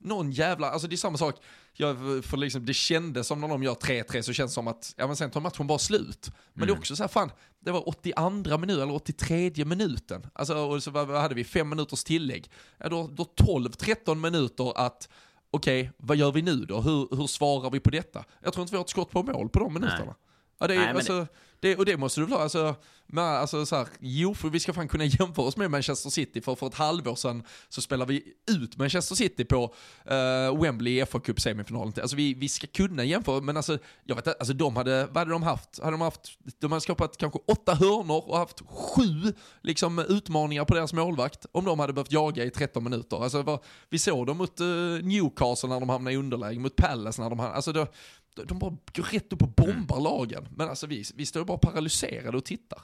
[0.00, 1.36] någon jävla, alltså det är samma sak,
[1.72, 4.94] jag, för liksom, det kändes som när de gör 3-3 så känns det som att,
[4.96, 6.30] ja men sen tar matchen bara slut.
[6.52, 6.66] Men mm.
[6.66, 6.78] det är mm.
[6.78, 7.30] också så här, fan,
[7.60, 10.26] det var 82 minuten eller 83 minuten.
[10.32, 12.50] Alltså, och så vad hade vi, fem minuters tillägg.
[12.78, 15.08] Ja då, då 12-13 minuter att,
[15.50, 16.80] okej, okay, vad gör vi nu då?
[16.80, 18.24] Hur, hur svarar vi på detta?
[18.42, 20.04] Jag tror inte vi har ett skott på mål på de minuterna.
[20.04, 20.14] Nej.
[20.60, 21.26] Ja, det är, Nej, alltså,
[21.60, 21.76] det...
[21.76, 22.76] Och det måste du väl ha, alltså,
[23.12, 26.40] med, alltså så här, jo, för vi ska fan kunna jämföra oss med Manchester City,
[26.40, 29.74] för för ett halvår sedan så spelar vi ut Manchester City på
[30.10, 31.92] uh, Wembley i FA Cup semifinalen.
[32.00, 35.30] Alltså vi, vi ska kunna jämföra, men alltså, jag vet alltså de hade, vad hade
[35.30, 35.78] de haft?
[35.78, 36.20] Hade de haft,
[36.60, 39.32] de hade skapat kanske åtta hörnor och haft sju
[39.62, 43.22] liksom, utmaningar på deras målvakt, om de hade behövt jaga i 13 minuter.
[43.22, 43.58] Alltså, vad,
[43.88, 47.38] vi såg dem mot uh, Newcastle när de hamnade i underläge, mot Palace när de
[47.38, 47.86] hamnade, alltså då,
[48.34, 50.04] de bara går rätt upp och bombar mm.
[50.04, 50.48] lagen.
[50.56, 52.82] Men alltså vi, vi står bara paralyserade och tittar.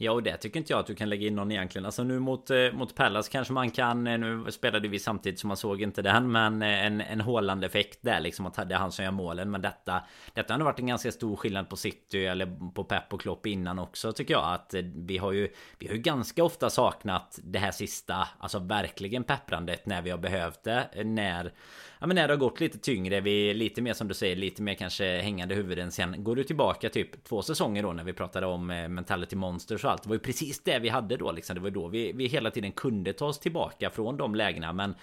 [0.00, 2.18] Ja och det tycker inte jag att du kan lägga in någon egentligen Alltså nu
[2.18, 5.82] mot, eh, mot Pallas kanske man kan eh, Nu spelade vi samtidigt som man såg
[5.82, 9.04] inte den Men eh, en, en håland effekt där liksom Att det är han som
[9.04, 10.02] gör målen Men detta
[10.34, 13.78] Detta har varit en ganska stor skillnad på City Eller på Pep och Klopp innan
[13.78, 17.72] också tycker jag Att vi har ju Vi har ju ganska ofta saknat Det här
[17.72, 21.52] sista Alltså verkligen pepprandet när vi har behövt det När
[22.00, 24.62] ja, men när det har gått lite tyngre, vi lite mer som du säger, lite
[24.62, 25.90] mer kanske hängande huvuden.
[25.90, 29.84] Sen går du tillbaka typ två säsonger då när vi pratade om eh, mentality monsters
[29.84, 30.02] och allt.
[30.02, 31.54] Det var ju precis det vi hade då liksom.
[31.54, 34.72] Det var då vi, vi hela tiden kunde ta oss tillbaka från de lägena.
[34.72, 34.94] Men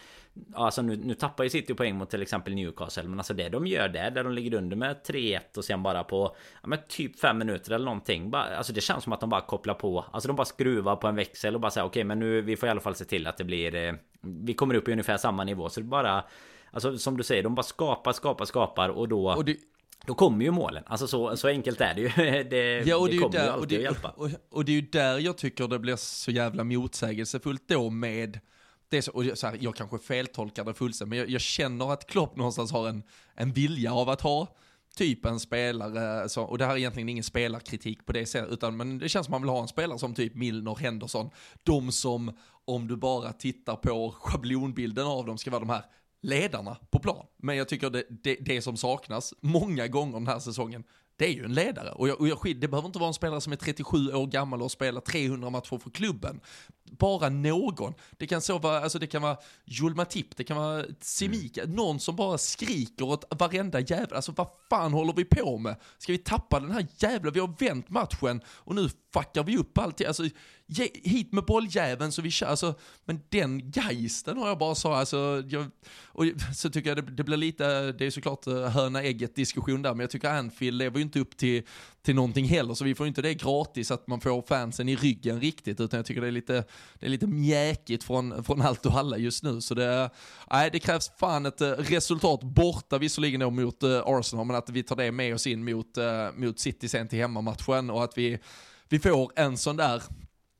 [0.54, 3.68] Alltså nu, nu tappar ju City poäng mot till exempel Newcastle Men alltså det de
[3.68, 7.20] gör där, där de ligger under med 3-1 och sen bara på Ja men typ
[7.20, 10.28] fem minuter eller någonting bara, Alltså det känns som att de bara kopplar på Alltså
[10.28, 12.68] de bara skruvar på en växel och bara säger okej okay, men nu vi får
[12.68, 15.44] i alla fall se till att det blir eh, Vi kommer upp i ungefär samma
[15.44, 16.24] nivå så det bara
[16.76, 19.34] Alltså som du säger, de bara skapar, skapar, skapar och då...
[19.34, 19.58] Och det...
[20.06, 20.84] Då kommer ju målen.
[20.88, 22.10] Alltså så, så enkelt är det ju.
[22.50, 24.10] Det, ja, och det, det kommer där, ju alltid och det, att hjälpa.
[24.10, 28.40] Och, och, det är ju där jag tycker det blir så jävla motsägelsefullt då med
[28.90, 32.08] det så, och så här, jag kanske feltolkar det fullständigt, men jag, jag, känner att
[32.08, 33.04] Klopp någonstans har en,
[33.36, 34.56] en vilja av att ha
[34.96, 38.78] typ en spelare, så, och det här är egentligen ingen spelarkritik på det sättet, utan
[38.78, 41.30] men det känns som man vill ha en spelare som typ Milner, Henderson,
[41.64, 45.84] de som om du bara tittar på schablonbilden av dem ska vara de här
[46.26, 47.26] ledarna på plan.
[47.38, 50.84] Men jag tycker det, det, det som saknas många gånger den här säsongen,
[51.18, 51.92] det är ju en ledare.
[51.92, 54.62] Och, jag, och jag, det behöver inte vara en spelare som är 37 år gammal
[54.62, 56.40] och spelar 300 matcher för klubben.
[56.92, 57.94] Bara någon.
[58.18, 61.76] Det kan, så vara, alltså det kan vara Joel Matip, det kan vara Semika, mm.
[61.76, 64.14] någon som bara skriker åt varenda jävel.
[64.14, 65.76] Alltså vad fan håller vi på med?
[65.98, 69.78] Ska vi tappa den här jävla, vi har vänt matchen och nu fuckar vi upp
[69.78, 70.08] allting.
[70.08, 70.24] Alltså
[70.68, 72.48] ge, hit med bolljäveln så vi kör.
[72.48, 75.66] Alltså, men den geisten har jag bara så, alltså, jag,
[76.06, 79.82] och så tycker jag det, det blir lite, det är såklart eh, höna ägget diskussion
[79.82, 81.64] där, men jag tycker Anfield lever ju inte upp till,
[82.02, 85.40] till någonting heller, så vi får inte det gratis att man får fansen i ryggen
[85.40, 86.64] riktigt, utan jag tycker det är lite,
[87.00, 89.62] det är lite mjäkigt från, från allt och alla just nu.
[89.62, 90.10] Så det,
[90.52, 94.70] nej, det krävs fan ett eh, resultat borta visserligen då mot eh, Arsenal, men att
[94.70, 95.98] vi tar det med oss in mot,
[96.36, 98.40] mot City sen till hemmamatchen och att vi,
[98.90, 100.04] vi får en sån där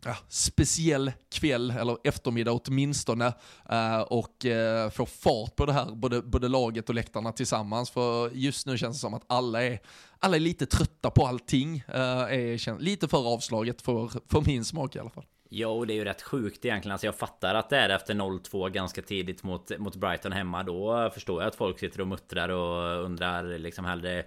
[0.06, 3.34] ja, speciell kväll, eller eftermiddag åtminstone,
[3.70, 7.90] eh, och eh, få fart på det här, både, både laget och läktarna tillsammans.
[7.90, 9.80] För just nu känns det som att alla är,
[10.20, 11.84] alla är lite trötta på allting.
[11.88, 15.26] Eh, är lite för avslaget för, för min smak i alla fall.
[15.50, 16.92] Ja och det är ju rätt sjukt egentligen.
[16.92, 20.64] Alltså jag fattar att det är efter 0-2 ganska tidigt mot, mot Brighton hemma.
[20.64, 24.26] Då förstår jag att folk sitter och muttrar och undrar liksom hellre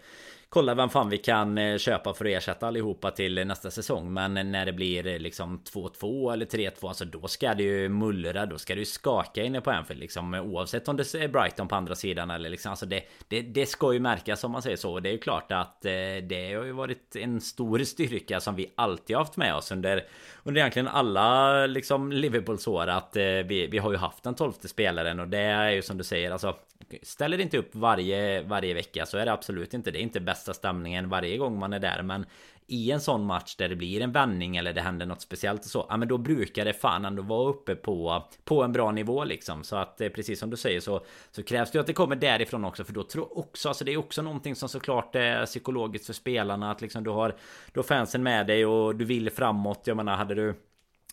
[0.51, 4.13] kolla vem fan vi kan eh, köpa för att ersätta allihopa till eh, nästa säsong.
[4.13, 8.47] Men eh, när det blir liksom 2-2 eller 3-2, alltså då ska det ju mullra,
[8.47, 10.35] då ska det ju skaka inne på Anfield liksom.
[10.35, 13.93] Oavsett om det är Brighton på andra sidan eller liksom, alltså det, det, det ska
[13.93, 15.01] ju märkas om man säger så.
[15.01, 19.17] Det är ju klart att det har ju varit en stor styrka som vi alltid
[19.17, 20.05] haft med oss under,
[20.43, 22.87] under egentligen alla liksom Liverpools år.
[22.87, 26.05] Att vi, vi har ju haft den tolfte spelaren och det är ju som du
[26.05, 26.57] säger, alltså
[27.03, 29.91] Ställer inte upp varje, varje vecka så är det absolut inte.
[29.91, 32.03] Det är inte bästa stämningen varje gång man är där.
[32.03, 32.27] Men
[32.71, 35.71] i en sån match där det blir en vändning eller det händer något speciellt och
[35.71, 35.87] så.
[35.89, 39.65] Ja men då brukar det fan ändå vara uppe på, på en bra nivå liksom.
[39.65, 42.65] Så att eh, precis som du säger så, så krävs det att det kommer därifrån
[42.65, 42.85] också.
[42.85, 46.71] För då tror också, alltså det är också någonting som såklart är psykologiskt för spelarna.
[46.71, 47.37] Att liksom du har,
[47.73, 49.83] du har fansen med dig och du vill framåt.
[49.85, 50.55] Jag menar hade du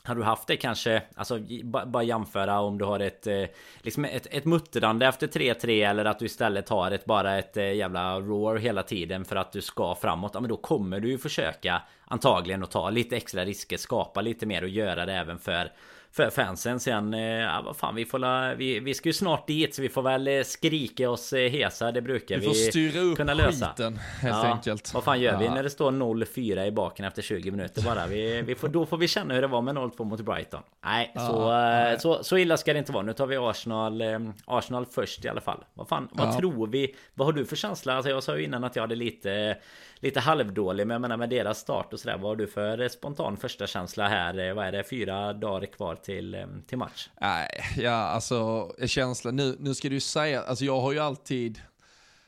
[0.06, 1.40] har du haft det kanske, alltså
[1.86, 3.44] bara jämföra om du har ett eh,
[3.82, 7.74] liksom ett, ett muttrande efter 3-3 eller att du istället har ett bara ett eh,
[7.74, 10.32] jävla roar hela tiden för att du ska framåt.
[10.34, 14.46] Ja men då kommer du ju försöka antagligen att ta lite extra risker, skapa lite
[14.46, 15.72] mer och göra det även för
[16.16, 17.14] för fansen sen.
[17.14, 19.90] Eh, ja, vad fan, vi får la, vi, vi ska ju snart dit så vi
[19.90, 21.92] får väl eh, skrika oss eh, hesa.
[21.92, 23.70] Det brukar vi, vi styra upp kunna lösa.
[23.70, 24.94] skiten helt ja, enkelt.
[24.94, 28.08] Vad fan gör vi när det står 0-4 i baken efter 20 minuter bara?
[28.08, 30.62] Vi, vi får, då får vi känna hur det var med 0-2 mot Brighton.
[30.86, 32.00] Nej, ja, så, nej.
[32.00, 33.04] så, så illa ska det inte vara.
[33.04, 34.04] Nu tar vi Arsenal,
[34.46, 35.64] Arsenal först i alla fall.
[35.74, 36.40] Vad fan, vad ja.
[36.40, 36.96] tror vi?
[37.14, 37.94] Vad har du för känsla?
[37.94, 39.58] Alltså jag sa ju innan att jag hade lite
[40.00, 40.88] lite halvdålig.
[40.88, 42.18] Men jag menar med deras start och sådär.
[42.18, 44.54] Vad har du för spontan första känsla här?
[44.54, 44.84] Vad är det?
[44.84, 47.10] Fyra dagar kvar till, eh, till match?
[47.22, 47.48] Nej,
[47.78, 49.36] ja alltså känslan.
[49.36, 51.62] Nu, nu ska du säga, alltså jag har ju alltid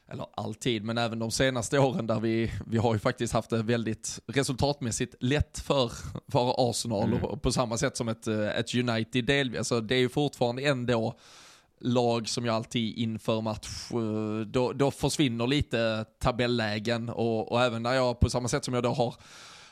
[0.10, 3.64] eller alltid, men även de senaste åren där vi, vi har ju faktiskt haft det
[3.64, 5.92] väldigt resultatmässigt lätt för,
[6.32, 7.24] för Arsenal mm.
[7.24, 9.58] och på samma sätt som ett, ett United delvis.
[9.58, 11.20] Alltså det är ju fortfarande ändå
[11.80, 13.68] lag som jag alltid inför match,
[14.48, 18.84] då, då försvinner lite tabellägen och, och även när jag på samma sätt som jag
[18.84, 19.16] då har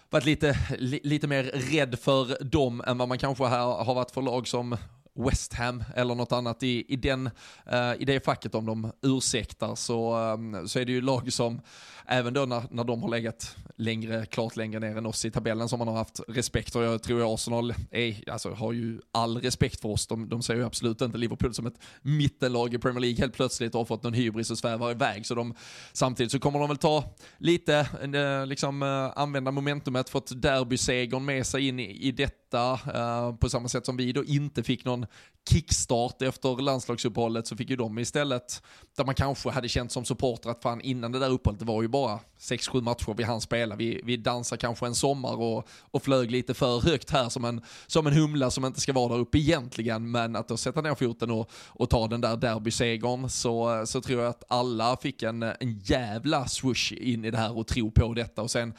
[0.10, 4.12] varit lite, li, lite mer rädd för dem än vad man kanske har, har varit
[4.12, 4.78] för lag som
[5.16, 7.30] West Ham eller något annat i, i, den,
[7.74, 11.61] uh, i det facket om de ursäktar så, um, så är det ju lag som
[12.07, 15.70] även då när, när de har legat längre, klart längre ner än oss i tabellen
[15.70, 19.82] som man har haft respekt och jag tror Arsenal är, alltså, har ju all respekt
[19.82, 20.07] för oss.
[20.07, 23.76] De, de ser ju absolut inte Liverpool som ett mittenlag i Premier League helt plötsligt
[23.76, 25.26] och har fått någon hybris och svävar iväg.
[25.26, 25.53] Så de,
[25.93, 27.03] samtidigt så kommer de väl ta
[27.38, 27.76] lite,
[28.13, 33.49] eh, liksom uh, använda momentumet, fått derbysegern med sig in i, i detta uh, på
[33.49, 35.06] samma sätt som vi då inte fick någon
[35.49, 38.64] kickstart efter landslagsuppehållet så fick ju de istället,
[38.97, 41.82] där man kanske hade känt som supporter att fan innan det där uppehållet, det var
[41.82, 43.76] ju bara 6-7 matcher vi hann spela.
[43.76, 47.62] Vi, vi dansar kanske en sommar och, och flög lite för högt här som en,
[47.88, 50.95] som en humla som inte ska vara där uppe egentligen, men att då sätta ner
[50.95, 55.43] foten och, och ta den där derbysegern så, så tror jag att alla fick en,
[55.43, 58.74] en jävla swoosh in i det här och tro på detta och sen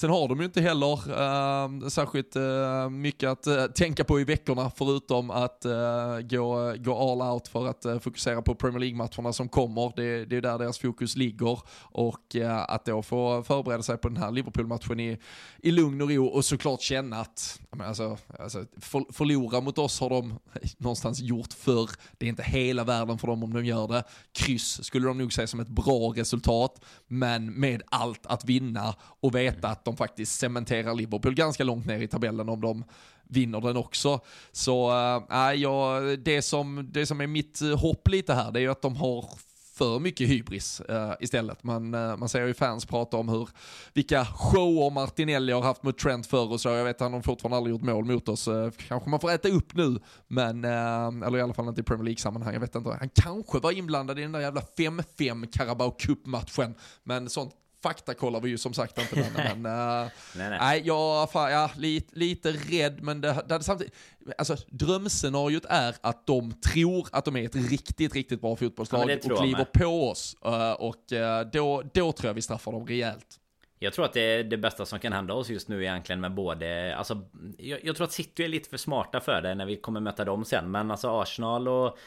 [0.00, 4.24] Sen har de ju inte heller uh, särskilt uh, mycket att uh, tänka på i
[4.24, 9.48] veckorna förutom att eh, gå, gå all out för att fokusera på Premier League-matcherna som
[9.48, 9.92] kommer.
[9.96, 12.36] Det, det är där deras fokus ligger och
[12.66, 15.18] att då få förbereda sig på den här Liverpool-matchen i,
[15.58, 20.10] i lugn och ro och såklart känna att alltså, alltså, för, förlora mot oss har
[20.10, 20.38] de
[20.78, 21.90] någonstans gjort förr.
[22.18, 24.04] Det är inte hela världen för dem om de gör det.
[24.32, 29.34] Kryss skulle de nog säga som ett bra resultat, men med allt att vinna och
[29.34, 32.84] veta att de faktiskt cementerar Liverpool ganska långt ner i tabellen om de
[33.28, 34.20] vinner den också.
[34.52, 38.58] Så eh, äh, ja, det, som, det som är mitt eh, hopp lite här, det
[38.58, 39.24] är ju att de har
[39.78, 41.64] för mycket hybris uh, istället.
[41.64, 43.48] Man, uh, man ser ju fans prata om hur,
[43.92, 46.68] vilka shower Martinelli har haft mot Trent förr och så.
[46.68, 48.48] Jag vet att han fortfarande aldrig gjort mål mot oss.
[48.48, 52.04] Uh, kanske man får äta upp nu, men, eller i alla fall inte i Premier
[52.04, 52.52] League-sammanhang.
[52.52, 52.90] Jag vet inte.
[52.90, 56.74] Han kanske var inblandad i den där jävla 5-5 Carabao Cup-matchen,
[57.04, 60.58] men sånt fakta kollar vi ju som sagt inte den, men uh, nej, nej.
[60.60, 63.94] nej, jag fan, ja, lite, lite rädd, men det, det samtidigt,
[64.38, 69.16] alltså drömscenariot är att de tror att de är ett riktigt, riktigt bra fotbollslag ja,
[69.16, 70.36] och kliver på oss.
[70.46, 73.38] Uh, och uh, då, då tror jag vi straffar dem rejält.
[73.78, 76.34] Jag tror att det är det bästa som kan hända oss just nu egentligen med
[76.34, 77.22] både Alltså
[77.58, 80.24] jag, jag tror att City är lite för smarta för det när vi kommer möta
[80.24, 81.98] dem sen Men alltså Arsenal och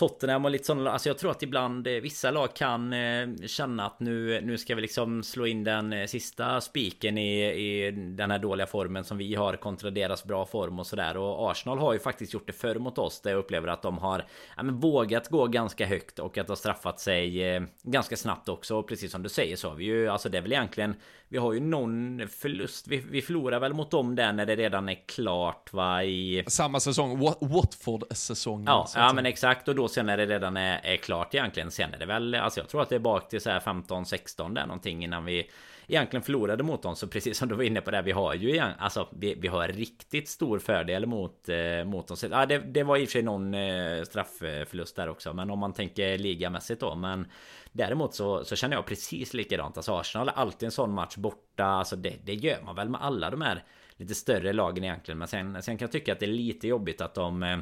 [0.00, 3.86] Tottenham och lite sådana Alltså jag tror att ibland eh, vissa lag kan eh, känna
[3.86, 8.30] att nu, nu ska vi liksom slå in den eh, sista spiken i, i den
[8.30, 11.16] här dåliga formen som vi har kontra deras bra form och sådär.
[11.16, 13.20] Och Arsenal har ju faktiskt gjort det förr mot oss.
[13.20, 14.24] Där jag upplever att de har
[14.56, 17.40] ja, men vågat gå ganska högt och att det har straffat sig
[17.82, 18.76] ganska snabbt också.
[18.76, 20.94] Och precis som du säger så har vi ju, alltså det är väl egentligen
[21.32, 22.88] vi har ju någon förlust.
[22.88, 26.04] Vi, vi förlorar väl mot dem där när det redan är klart va?
[26.04, 26.44] I...
[26.46, 28.66] Samma säsong, Watford-säsongen.
[28.66, 29.68] Ja, ja men exakt.
[29.68, 31.70] Och då sen när det redan är, är klart egentligen.
[31.70, 34.54] Sen är det väl, alltså jag tror att det är bak till så här 15-16
[34.54, 35.50] där någonting innan vi
[35.86, 36.96] egentligen förlorade mot dem.
[36.96, 39.48] Så precis som du var inne på det, vi har ju igen, alltså vi, vi
[39.48, 42.16] har riktigt stor fördel mot, eh, mot dem.
[42.16, 45.32] Så, ja, det, det var i och för sig någon eh, straffförlust där också.
[45.32, 46.94] Men om man tänker ligamässigt då.
[46.94, 47.26] Men
[47.72, 49.76] Däremot så, så känner jag precis likadant.
[49.76, 51.64] Alltså Arsenal är alltid en sån match borta.
[51.64, 53.64] Alltså det, det gör man väl med alla de här
[53.96, 55.18] lite större lagen egentligen.
[55.18, 57.58] Men sen, sen kan jag tycka att det är lite jobbigt att de eh,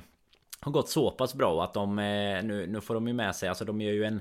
[0.61, 3.49] har gått så pass bra att de eh, nu, nu får de ju med sig.
[3.49, 4.21] Alltså de gör ju en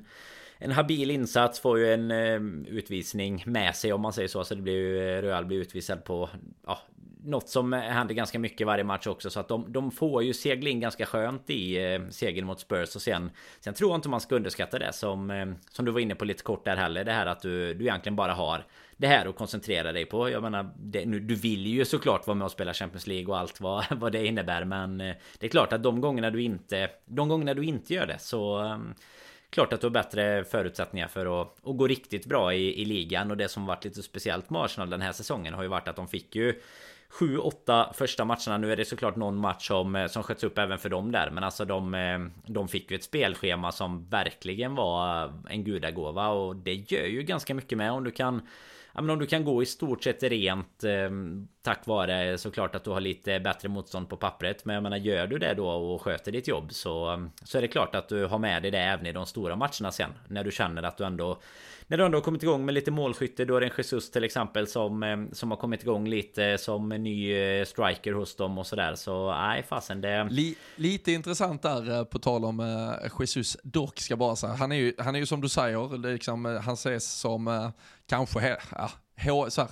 [0.60, 4.44] en habil insats får ju en eh, utvisning med sig om man säger så.
[4.44, 6.30] Så det blir ju eh, Röal blir utvisad på
[6.66, 6.80] ja,
[7.24, 9.30] något som händer ganska mycket varje match också.
[9.30, 12.96] Så att de, de får ju segla in ganska skönt i eh, segern mot Spurs.
[12.96, 16.00] Och sen, sen tror jag inte man ska underskatta det som, eh, som du var
[16.00, 17.04] inne på lite kort där heller.
[17.04, 18.66] Det här att du, du egentligen bara har
[18.98, 20.30] det här att koncentrera dig på.
[20.30, 23.40] Jag menar, det, nu, du vill ju såklart vara med och spela Champions League och
[23.40, 24.66] allt vad, vad det innebär.
[24.66, 28.06] Men eh, det är klart att de gångerna du inte, de gångerna du inte gör
[28.06, 28.94] det så ehm,
[29.50, 33.32] klart att du har bättre förutsättningar för att, att gå riktigt bra i, i ligan.
[33.32, 35.96] Och det som varit lite speciellt med Arsenal den här säsongen har ju varit att
[35.96, 36.62] de fick ju
[37.20, 38.58] 7-8 första matcherna.
[38.58, 41.30] Nu är det såklart någon match som, eh, som sköts upp även för dem där.
[41.30, 46.28] Men alltså de, ehm, de fick ju ett spelschema som verkligen var en gudagåva.
[46.28, 48.42] Och det gör ju ganska mycket med om du kan
[48.98, 51.10] Ja men om du kan gå i stort sett rent eh,
[51.62, 54.66] Tack vare såklart att du har lite bättre motstånd på pappret.
[54.66, 57.68] Men jag menar gör du det då och sköter ditt jobb så Så är det
[57.68, 60.52] klart att du har med dig det även i de stora matcherna sen När du
[60.52, 61.40] känner att du ändå
[61.88, 64.24] när du ändå har kommit igång med lite målskytte Då är det en Jesus till
[64.24, 68.68] exempel som, eh, som har kommit igång lite som ny eh, striker hos dem och
[68.68, 68.96] sådär.
[68.96, 70.28] Så nej fasen det...
[70.76, 74.54] lite intressant där eh, på tal om Jesus dock ska bara säga.
[74.54, 77.72] Han är ju, han är ju som du säger, liksom, han ses som
[78.10, 78.58] kanske
[79.26, 79.70] ja, så här,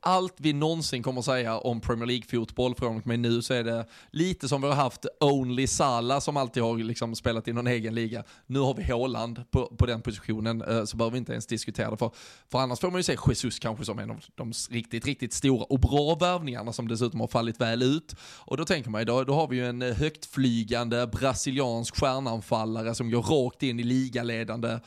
[0.00, 3.86] allt vi någonsin kommer säga om Premier League-fotboll från och med nu så är det
[4.10, 7.94] lite som vi har haft Only Salah som alltid har liksom spelat i någon egen
[7.94, 8.24] liga.
[8.46, 11.90] Nu har vi Haaland på, på den positionen eh, så behöver vi inte ens diskutera
[11.90, 12.10] det för,
[12.48, 15.64] för annars får man ju se Jesus kanske som en av de riktigt, riktigt stora
[15.64, 18.14] och bra värvningarna som dessutom har fallit väl ut.
[18.22, 22.94] Och då tänker man ju, då, då har vi ju en eh, högtflygande brasiliansk stjärnanfallare
[22.94, 24.78] som går rakt in i ligaledande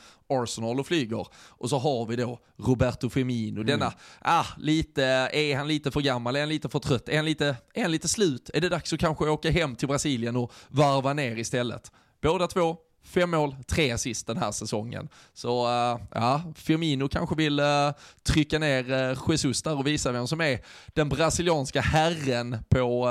[0.42, 1.26] Arsenal och flyger.
[1.34, 3.66] Och så har vi då Roberto Firmino, mm.
[3.66, 7.24] denna, ah, lite, är han lite för gammal, är han lite för trött, är han
[7.24, 8.50] lite, är han lite slut?
[8.54, 11.92] Är det dags att kanske åka hem till Brasilien och varva ner istället?
[12.22, 15.08] Båda två, fem mål, tre assist den här säsongen.
[15.32, 17.90] Så uh, ja, Firmino kanske vill uh,
[18.22, 23.06] trycka ner uh, Jesus där och visa vem som är den brasilianska herren på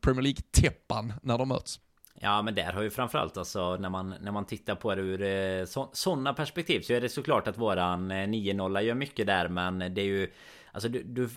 [0.00, 1.80] Premier League-täppan när de möts.
[2.20, 5.22] Ja men där har ju framförallt alltså när man, när man tittar på det ur
[5.22, 9.78] eh, sådana perspektiv så är det såklart att våran eh, 9-0 gör mycket där men
[9.78, 10.30] det är ju
[10.72, 11.28] Alltså du, du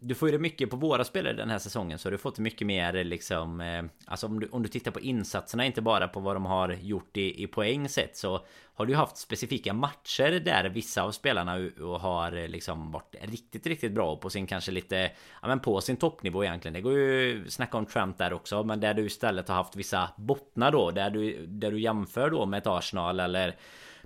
[0.00, 2.38] du får ju det mycket på våra spelare den här säsongen så har du fått
[2.38, 6.20] mycket mer liksom eh, Alltså om du, om du tittar på insatserna inte bara på
[6.20, 8.40] vad de har gjort i, i poäng sett så
[8.74, 11.70] Har du haft specifika matcher där vissa av spelarna
[12.00, 15.10] har eh, liksom varit riktigt riktigt bra på sin kanske lite
[15.42, 16.72] Ja men på sin toppnivå egentligen.
[16.74, 20.10] Det går ju snacka om Trump där också men där du istället har haft vissa
[20.16, 23.56] bottnar då där du, där du jämför då med ett Arsenal eller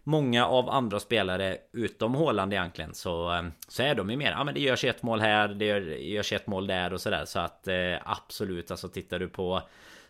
[0.05, 4.45] många av andra spelare utom Håland egentligen så, eh, så är de ju mer, ja
[4.45, 5.65] men det görs ett mål här, det
[5.99, 7.25] görs ett mål där och sådär.
[7.25, 9.63] Så att eh, absolut alltså tittar du på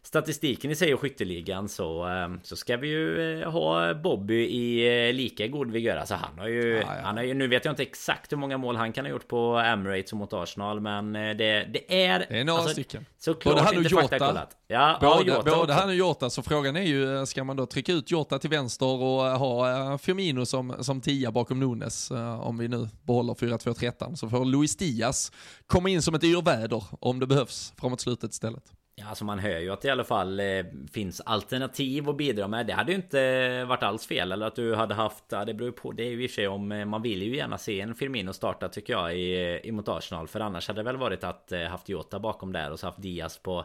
[0.06, 4.86] statistiken i sig och skytteligan så, ehm, så ska vi ju eh, ha Bobby i
[5.08, 5.96] eh, lika god vigör.
[5.96, 7.02] Alltså han har ju, ja, ja.
[7.02, 9.28] Han har ju, nu vet jag inte exakt hur många mål han kan ha gjort
[9.28, 12.26] på Emirates och mot Arsenal men eh, det, det är...
[12.28, 13.06] Det är några alltså, stycken.
[13.18, 14.46] Såklart både han och Jota.
[14.66, 17.92] Ja, både, ja, både han och Jota, så frågan är ju, ska man då trycka
[17.92, 22.88] ut Jota till vänster och ha Firmino som, som tia bakom Nunes, om vi nu
[23.02, 25.32] behåller 4-2-13, så får Luis Diaz
[25.66, 28.64] komma in som ett yrväder om det behövs framåt slutet istället.
[28.96, 32.48] Ja, alltså man hör ju att det i alla fall eh, finns alternativ att bidra
[32.48, 32.66] med.
[32.66, 34.32] Det hade ju inte varit alls fel.
[34.32, 35.92] Eller att du hade haft, ja, det beror ju på.
[35.92, 37.94] Det är ju i och för sig om eh, man vill ju gärna se en
[37.94, 40.28] Firmino starta tycker jag i, i mot Arsenal.
[40.28, 43.02] För annars hade det väl varit att eh, haft Jota bakom där och så haft
[43.02, 43.64] Diaz på,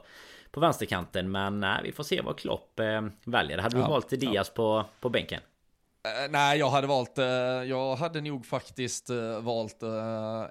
[0.51, 1.32] på vänsterkanten.
[1.32, 3.57] Men nej, vi får se vad Klopp eh, väljer.
[3.57, 4.55] Hade du ja, valt Diaz ja.
[4.55, 5.41] på, på bänken?
[6.10, 7.26] Uh, nej, jag hade valt, uh,
[7.70, 9.84] jag hade nog faktiskt uh, valt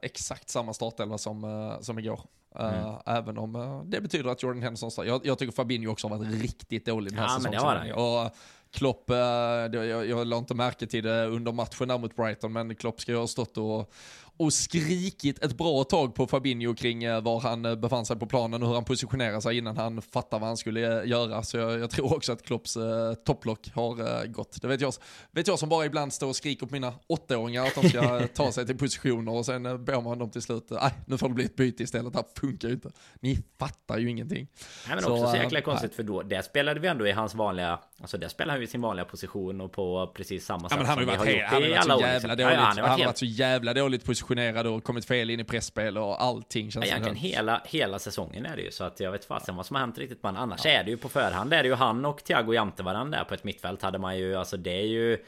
[0.03, 2.21] exakt samma startelva som, som igår.
[2.59, 2.95] Mm.
[3.07, 5.07] även om det betyder att Jordan Henderson.
[5.07, 7.93] Jag, jag tycker Fabinho också har varit riktigt dålig den här ja, säsongen.
[7.95, 8.31] Och
[8.71, 9.05] Klopp,
[9.73, 13.13] jag, jag la inte märke till det under matchen där mot Brighton, men Klopp ska
[13.13, 13.93] ju ha stått och,
[14.39, 18.27] och skrikit ett bra tag på Fabinho kring eh, var han eh, befann sig på
[18.27, 21.43] planen och hur han positionerade sig innan han fattade vad han skulle eh, göra.
[21.43, 24.63] Så jag, jag tror också att Klopps eh, topplock har eh, gått.
[24.63, 24.95] Det vet jag,
[25.31, 28.53] vet jag som bara ibland står och skriker på mina åttaåringar att de ska ta
[28.53, 31.35] sig till positioner och sen eh, ber man dem till slut, nej nu får det
[31.35, 32.91] bli ett byte istället, det här funkar ju inte.
[33.21, 34.47] Ni fattar ju ingenting.
[34.87, 37.35] Nej men så, också så jäkla konstigt för då, där spelade vi ändå i hans
[37.35, 40.71] vanliga, alltså där spelade han ju i sin vanliga position och på precis samma sätt
[40.71, 43.19] ja, men han har varit, han har varit så jävla dåligt, ja, han har varit
[43.19, 47.17] så jävla dåligt positionerad och kommit fel in i pressspel och allting känns ja, Egentligen
[47.17, 49.99] hela, hela säsongen är det ju så att jag vet fasen vad som har hänt
[49.99, 50.71] riktigt men annars ja.
[50.71, 53.45] är det ju på förhand är det ju han och Thiago jämte varandra på ett
[53.45, 55.19] mittfält hade man ju alltså det är ju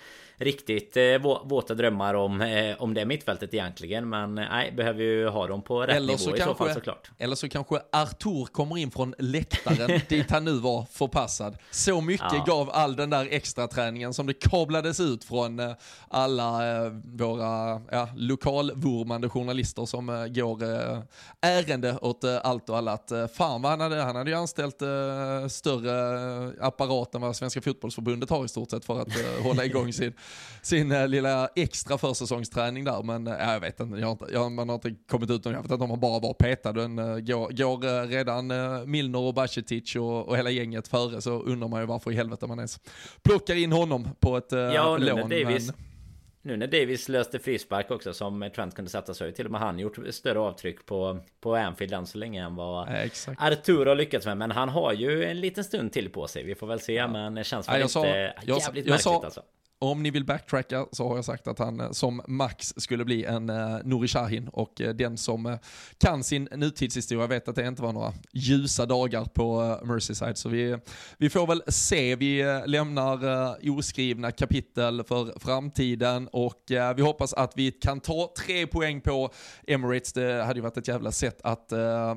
[0.40, 1.02] riktigt eh,
[1.44, 4.08] våta drömmar om, eh, om det mittfältet egentligen.
[4.08, 6.54] Men eh, nej, behöver ju ha dem på rätt eller nivå så i kanske, så
[6.54, 7.10] fall såklart.
[7.18, 11.56] Eller så kanske Artur kommer in från läktaren dit han nu var förpassad.
[11.70, 12.44] Så mycket ja.
[12.46, 15.74] gav all den där extra träningen som det kablades ut från
[16.08, 16.60] alla
[17.04, 20.62] våra ja, lokalvurmande journalister som går
[21.40, 22.92] ärende åt allt och alla.
[22.92, 24.82] Att, fan vad han hade, han hade ju anställt
[25.48, 30.12] större apparat än vad Svenska fotbollsförbundet har i stort sett för att hålla igång sin
[30.62, 33.02] sin äh, lilla extra försäsongsträning där.
[33.02, 35.52] Men äh, jag vet inte, jag har inte jag, man har inte kommit ut, jag
[35.52, 36.72] vet inte om han bara var petad.
[36.72, 38.52] Den, äh, går, går redan
[38.90, 42.46] Milner och Bacetich och, och hela gänget före så undrar man ju varför i helvete
[42.46, 42.80] man ens
[43.22, 45.28] plockar in honom på ett ja, lån.
[45.28, 45.86] Davis, men...
[46.42, 49.78] Nu när Davis löste frispark också som Trent kunde sätta sig till och med han
[49.78, 54.26] gjort större avtryck på, på Anfield än så länge än vad ja, Arturo har lyckats
[54.26, 54.36] med.
[54.36, 56.44] Men han har ju en liten stund till på sig.
[56.44, 57.08] Vi får väl se, ja.
[57.08, 59.42] men det känns väl ja, inte sa, jävligt jag, jag märkligt sa, alltså
[59.82, 63.24] om ni vill backtracka så har jag sagt att han eh, som max skulle bli
[63.24, 65.56] en uh, Nouri Shahin och uh, den som uh,
[65.98, 70.38] kan sin nutidshistoria vet att det inte var några ljusa dagar på uh, Merseyside.
[70.38, 70.78] Så vi,
[71.18, 76.62] vi får väl se, vi lämnar uh, oskrivna kapitel för framtiden och
[76.96, 79.30] vi hoppas att vi kan ta tre poäng på
[79.66, 80.12] Emirates.
[80.12, 81.72] Det hade ju varit ett jävla sätt att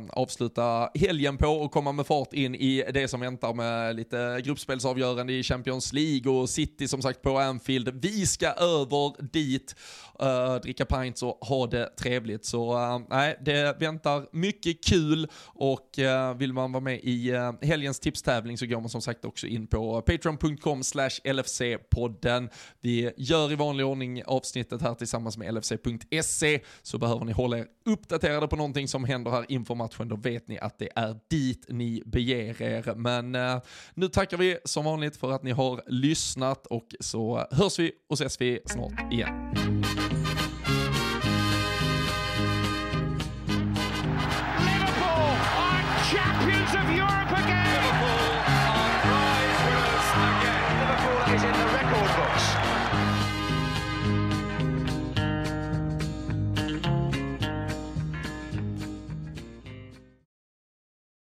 [0.10, 5.34] avsluta helgen på och komma med fart in i det som väntar med lite gruppspelsavgörande
[5.34, 7.90] i Champions League och City som sagt på Anfield.
[8.02, 9.76] Vi ska över dit,
[10.22, 12.46] uh, dricka pints och ha det trevligt.
[12.46, 17.52] Så uh, nej, det väntar mycket kul och uh, vill man vara med i uh,
[17.62, 22.50] helgens tipstävling så går man som sagt också in på patreon.com slash LFC-podden.
[22.82, 27.68] Vi gör i vanlig ordning avsnittet här tillsammans med LFC.se så behöver ni hålla er
[27.86, 31.66] uppdaterade på någonting som händer här inför matchen, då vet ni att det är dit
[31.70, 32.96] ni beger er.
[32.96, 33.62] Men uh,
[33.94, 38.14] nu tackar vi som vanligt för att ni har lyssnat och så hörs vi och
[38.14, 39.54] ses vi snart igen.
[44.60, 47.23] Liverpool are champions of Europe!